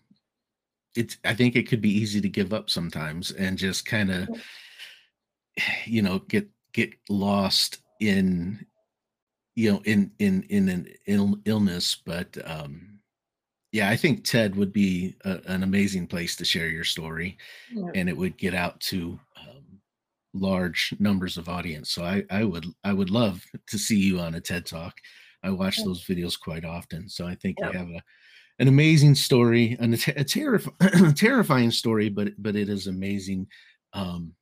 it's, 0.95 1.17
I 1.25 1.33
think 1.33 1.55
it 1.55 1.67
could 1.67 1.81
be 1.81 1.89
easy 1.89 2.21
to 2.21 2.29
give 2.29 2.53
up 2.53 2.69
sometimes 2.69 3.31
and 3.31 3.57
just 3.57 3.85
kind 3.85 4.11
of, 4.11 4.29
you 5.85 6.01
know, 6.01 6.19
get, 6.19 6.47
get 6.73 6.93
lost 7.09 7.79
in, 7.99 8.65
you 9.55 9.71
know, 9.71 9.81
in, 9.85 10.11
in, 10.19 10.43
in 10.49 10.69
an 10.69 10.87
Ill, 11.07 11.37
illness. 11.45 11.95
But, 11.95 12.37
um, 12.45 12.99
yeah, 13.71 13.89
I 13.89 13.95
think 13.95 14.23
TED 14.23 14.55
would 14.55 14.73
be 14.73 15.15
a, 15.25 15.39
an 15.45 15.63
amazing 15.63 16.07
place 16.07 16.35
to 16.35 16.45
share 16.45 16.69
your 16.69 16.83
story 16.83 17.37
yeah. 17.71 17.89
and 17.95 18.07
it 18.07 18.17
would 18.17 18.37
get 18.37 18.53
out 18.53 18.79
to, 18.81 19.19
large 20.33 20.93
numbers 20.99 21.37
of 21.37 21.49
audience. 21.49 21.91
So 21.91 22.03
I, 22.03 22.23
I 22.29 22.43
would 22.43 22.65
I 22.83 22.93
would 22.93 23.09
love 23.09 23.45
to 23.67 23.77
see 23.77 23.99
you 23.99 24.19
on 24.19 24.35
a 24.35 24.41
TED 24.41 24.65
Talk. 24.65 24.95
I 25.43 25.49
watch 25.49 25.79
yeah. 25.79 25.85
those 25.85 26.05
videos 26.05 26.39
quite 26.39 26.65
often. 26.65 27.09
So 27.09 27.27
I 27.27 27.35
think 27.35 27.57
yeah. 27.59 27.71
you 27.71 27.77
have 27.77 27.89
a 27.89 28.03
an 28.59 28.67
amazing 28.67 29.15
story 29.15 29.77
and 29.79 29.93
a, 29.93 29.97
a 30.19 30.23
terrif- 30.23 31.15
terrifying 31.17 31.71
story, 31.71 32.09
but 32.09 32.29
but 32.37 32.55
it 32.55 32.69
is 32.69 32.87
amazing. 32.87 33.47
Um, 33.93 34.33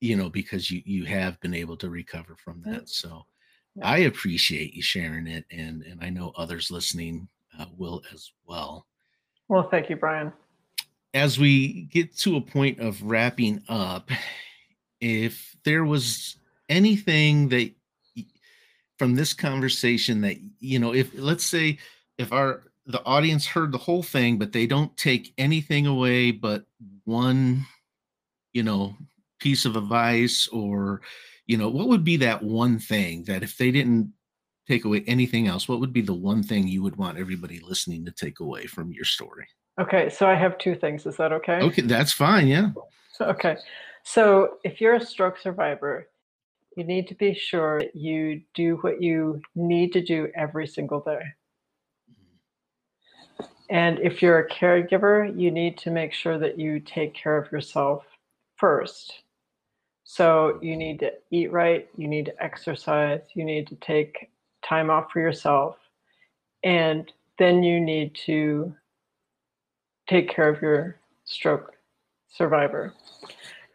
you 0.00 0.16
know, 0.16 0.30
because 0.30 0.70
you 0.70 0.82
you 0.84 1.04
have 1.04 1.38
been 1.40 1.54
able 1.54 1.76
to 1.78 1.90
recover 1.90 2.36
from 2.36 2.62
that. 2.62 2.88
So. 2.88 3.26
I 3.82 3.98
appreciate 3.98 4.74
you 4.74 4.82
sharing 4.82 5.28
it, 5.28 5.44
and 5.50 5.82
and 5.82 6.02
I 6.02 6.10
know 6.10 6.32
others 6.36 6.70
listening 6.70 7.28
uh, 7.58 7.66
will 7.76 8.02
as 8.12 8.32
well. 8.46 8.86
Well, 9.48 9.68
thank 9.68 9.90
you, 9.90 9.96
Brian. 9.96 10.32
As 11.14 11.38
we 11.38 11.82
get 11.84 12.16
to 12.18 12.36
a 12.36 12.40
point 12.40 12.78
of 12.80 13.02
wrapping 13.02 13.62
up, 13.68 14.10
if 15.00 15.56
there 15.64 15.84
was 15.84 16.36
anything 16.68 17.48
that 17.48 17.72
from 18.98 19.14
this 19.14 19.32
conversation 19.32 20.20
that 20.20 20.36
you 20.58 20.78
know 20.78 20.94
if 20.94 21.10
let's 21.14 21.44
say 21.44 21.78
if 22.18 22.32
our 22.32 22.64
the 22.86 23.04
audience 23.04 23.46
heard 23.46 23.72
the 23.72 23.78
whole 23.78 24.02
thing 24.02 24.38
but 24.38 24.52
they 24.52 24.66
don't 24.66 24.96
take 24.96 25.32
anything 25.38 25.86
away 25.86 26.30
but 26.30 26.64
one 27.04 27.64
you 28.52 28.62
know 28.62 28.94
piece 29.38 29.64
of 29.64 29.76
advice 29.76 30.48
or 30.48 31.00
you 31.46 31.56
know 31.56 31.68
what 31.68 31.88
would 31.88 32.04
be 32.04 32.16
that 32.16 32.42
one 32.42 32.78
thing 32.78 33.24
that 33.24 33.42
if 33.42 33.56
they 33.56 33.70
didn't 33.70 34.12
take 34.66 34.84
away 34.84 35.02
anything 35.06 35.46
else 35.46 35.68
what 35.68 35.80
would 35.80 35.92
be 35.92 36.02
the 36.02 36.14
one 36.14 36.42
thing 36.42 36.66
you 36.66 36.82
would 36.82 36.96
want 36.96 37.18
everybody 37.18 37.60
listening 37.60 38.04
to 38.04 38.12
take 38.12 38.40
away 38.40 38.66
from 38.66 38.92
your 38.92 39.04
story? 39.04 39.46
Okay 39.80 40.08
so 40.08 40.28
i 40.28 40.34
have 40.34 40.58
two 40.58 40.74
things 40.74 41.06
is 41.06 41.16
that 41.16 41.32
okay? 41.32 41.60
Okay 41.60 41.82
that's 41.82 42.12
fine 42.12 42.46
yeah. 42.46 42.70
Okay 43.20 43.56
so, 44.02 44.58
if 44.64 44.80
you're 44.80 44.94
a 44.94 45.04
stroke 45.04 45.38
survivor, 45.38 46.08
you 46.76 46.84
need 46.84 47.08
to 47.08 47.14
be 47.14 47.34
sure 47.34 47.82
you 47.94 48.42
do 48.54 48.76
what 48.80 49.02
you 49.02 49.40
need 49.54 49.92
to 49.92 50.02
do 50.02 50.28
every 50.34 50.66
single 50.66 51.00
day. 51.00 51.20
And 53.70 54.00
if 54.00 54.20
you're 54.20 54.40
a 54.40 54.48
caregiver, 54.48 55.38
you 55.38 55.52
need 55.52 55.78
to 55.78 55.90
make 55.90 56.12
sure 56.12 56.38
that 56.38 56.58
you 56.58 56.80
take 56.80 57.14
care 57.14 57.38
of 57.38 57.50
yourself 57.52 58.04
first. 58.56 59.22
So, 60.02 60.58
you 60.60 60.76
need 60.76 60.98
to 61.00 61.12
eat 61.30 61.52
right, 61.52 61.88
you 61.96 62.08
need 62.08 62.26
to 62.26 62.42
exercise, 62.42 63.20
you 63.34 63.44
need 63.44 63.68
to 63.68 63.76
take 63.76 64.28
time 64.64 64.90
off 64.90 65.12
for 65.12 65.20
yourself, 65.20 65.76
and 66.64 67.10
then 67.38 67.62
you 67.62 67.80
need 67.80 68.16
to 68.26 68.74
take 70.08 70.28
care 70.28 70.48
of 70.48 70.60
your 70.60 70.96
stroke 71.24 71.74
survivor. 72.28 72.92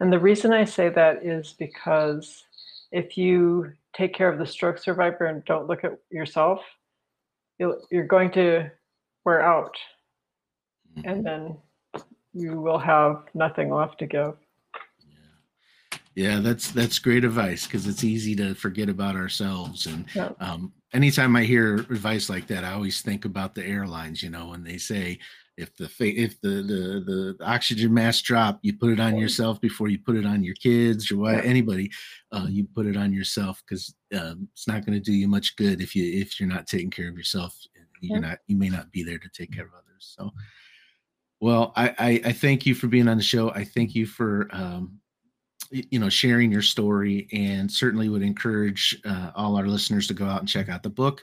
And 0.00 0.12
the 0.12 0.18
reason 0.18 0.52
I 0.52 0.66
say 0.66 0.90
that 0.90 1.24
is 1.24 1.54
because 1.58 2.44
if 2.92 3.16
you 3.16 3.72
take 3.94 4.14
care 4.14 4.28
of 4.28 4.38
the 4.38 4.46
stroke 4.46 4.76
survivor 4.76 5.24
and 5.24 5.42
don't 5.46 5.66
look 5.66 5.84
at 5.84 5.98
yourself, 6.10 6.60
you 7.58 7.80
are 7.94 8.04
going 8.04 8.30
to 8.32 8.70
wear 9.26 9.42
out. 9.42 9.76
Mm-hmm. 10.96 11.08
And 11.08 11.26
then 11.26 11.56
you 12.32 12.60
will 12.60 12.78
have 12.78 13.24
nothing 13.34 13.70
left 13.70 13.98
to 13.98 14.06
give. 14.06 14.34
Yeah, 16.14 16.40
that's 16.40 16.70
that's 16.70 16.98
great 16.98 17.24
advice 17.24 17.66
because 17.66 17.86
it's 17.86 18.02
easy 18.02 18.34
to 18.36 18.54
forget 18.54 18.88
about 18.88 19.16
ourselves. 19.16 19.84
And 19.84 20.06
yeah. 20.14 20.30
um, 20.40 20.72
anytime 20.94 21.36
I 21.36 21.44
hear 21.44 21.74
advice 21.74 22.30
like 22.30 22.46
that, 22.46 22.64
I 22.64 22.72
always 22.72 23.02
think 23.02 23.26
about 23.26 23.54
the 23.54 23.66
airlines. 23.66 24.22
You 24.22 24.30
know, 24.30 24.48
when 24.48 24.64
they 24.64 24.78
say 24.78 25.18
if 25.58 25.76
the 25.76 25.90
if 26.02 26.40
the, 26.40 26.48
the 26.48 27.34
the 27.38 27.44
oxygen 27.44 27.92
mask 27.92 28.24
drop 28.24 28.58
you 28.62 28.76
put 28.76 28.92
it 28.92 29.00
on 29.00 29.16
yourself 29.16 29.60
before 29.60 29.88
you 29.88 29.98
put 29.98 30.16
it 30.16 30.26
on 30.26 30.44
your 30.44 30.54
kids 30.54 31.10
or 31.10 31.16
what 31.16 31.44
anybody 31.44 31.90
uh, 32.32 32.46
you 32.48 32.66
put 32.74 32.86
it 32.86 32.96
on 32.96 33.12
yourself 33.12 33.62
because 33.66 33.94
um, 34.14 34.48
it's 34.52 34.68
not 34.68 34.84
going 34.84 34.92
to 34.92 35.00
do 35.00 35.14
you 35.14 35.26
much 35.26 35.56
good 35.56 35.80
if 35.80 35.96
you 35.96 36.20
if 36.20 36.38
you're 36.38 36.48
not 36.48 36.66
taking 36.66 36.90
care 36.90 37.08
of 37.08 37.16
yourself 37.16 37.58
you're 38.00 38.20
not 38.20 38.38
you 38.46 38.56
may 38.56 38.68
not 38.68 38.90
be 38.92 39.02
there 39.02 39.18
to 39.18 39.28
take 39.28 39.52
care 39.52 39.64
of 39.64 39.72
others 39.72 40.14
so 40.16 40.32
well 41.40 41.72
i 41.76 41.88
i, 41.98 42.20
I 42.26 42.32
thank 42.32 42.66
you 42.66 42.74
for 42.74 42.86
being 42.86 43.08
on 43.08 43.16
the 43.16 43.22
show 43.22 43.50
i 43.52 43.64
thank 43.64 43.94
you 43.94 44.06
for 44.06 44.48
um, 44.52 44.98
you 45.70 45.98
know 45.98 46.08
sharing 46.08 46.52
your 46.52 46.62
story 46.62 47.28
and 47.32 47.70
certainly 47.70 48.08
would 48.08 48.22
encourage 48.22 49.00
uh, 49.04 49.32
all 49.34 49.56
our 49.56 49.66
listeners 49.66 50.06
to 50.08 50.14
go 50.14 50.26
out 50.26 50.40
and 50.40 50.48
check 50.48 50.68
out 50.68 50.82
the 50.82 50.90
book 50.90 51.22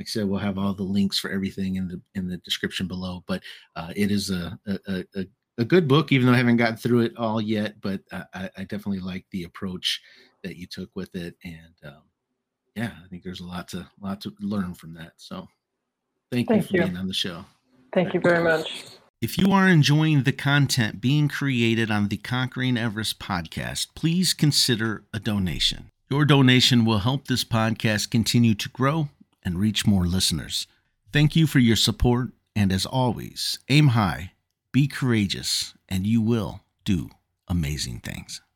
like 0.00 0.06
I 0.06 0.12
said, 0.12 0.30
we'll 0.30 0.38
have 0.38 0.56
all 0.56 0.72
the 0.72 0.82
links 0.82 1.18
for 1.18 1.30
everything 1.30 1.76
in 1.76 1.86
the 1.86 2.00
in 2.14 2.26
the 2.26 2.38
description 2.38 2.88
below. 2.88 3.22
But 3.26 3.42
uh, 3.76 3.92
it 3.94 4.10
is 4.10 4.30
a, 4.30 4.58
a, 4.66 5.04
a 5.14 5.26
a 5.58 5.64
good 5.64 5.86
book, 5.86 6.10
even 6.10 6.26
though 6.26 6.32
I 6.32 6.38
haven't 6.38 6.56
gotten 6.56 6.78
through 6.78 7.00
it 7.00 7.12
all 7.18 7.38
yet. 7.38 7.78
But 7.82 8.00
I, 8.10 8.48
I 8.56 8.64
definitely 8.64 9.00
like 9.00 9.26
the 9.30 9.44
approach 9.44 10.00
that 10.42 10.56
you 10.56 10.66
took 10.66 10.88
with 10.96 11.14
it, 11.14 11.36
and 11.44 11.74
um, 11.84 12.02
yeah, 12.74 12.92
I 13.04 13.08
think 13.08 13.22
there's 13.22 13.40
a 13.40 13.46
lot 13.46 13.68
to 13.68 13.86
lot 14.00 14.22
to 14.22 14.34
learn 14.40 14.72
from 14.72 14.94
that. 14.94 15.12
So, 15.18 15.46
thank, 16.30 16.48
thank 16.48 16.62
you 16.62 16.68
for 16.68 16.76
you. 16.76 16.84
being 16.84 16.96
on 16.96 17.08
the 17.08 17.14
show. 17.14 17.44
Thank 17.92 18.14
you 18.14 18.20
very 18.20 18.42
much. 18.42 18.84
If 19.20 19.36
you 19.36 19.52
are 19.52 19.68
enjoying 19.68 20.22
the 20.22 20.32
content 20.32 21.00
being 21.00 21.28
created 21.28 21.90
on 21.90 22.08
the 22.08 22.16
Conquering 22.16 22.78
Everest 22.78 23.18
podcast, 23.18 23.88
please 23.94 24.32
consider 24.32 25.04
a 25.12 25.18
donation. 25.18 25.90
Your 26.08 26.24
donation 26.24 26.84
will 26.84 27.00
help 27.00 27.26
this 27.26 27.44
podcast 27.44 28.10
continue 28.10 28.54
to 28.54 28.68
grow 28.70 29.10
and 29.42 29.58
reach 29.58 29.86
more 29.86 30.06
listeners. 30.06 30.66
Thank 31.12 31.36
you 31.36 31.46
for 31.46 31.58
your 31.58 31.76
support, 31.76 32.30
and 32.56 32.72
as 32.72 32.86
always, 32.86 33.58
aim 33.68 33.88
high, 33.88 34.32
be 34.72 34.86
courageous, 34.86 35.74
and 35.88 36.06
you 36.06 36.22
will 36.22 36.62
do 36.84 37.10
amazing 37.46 38.00
things. 38.00 38.40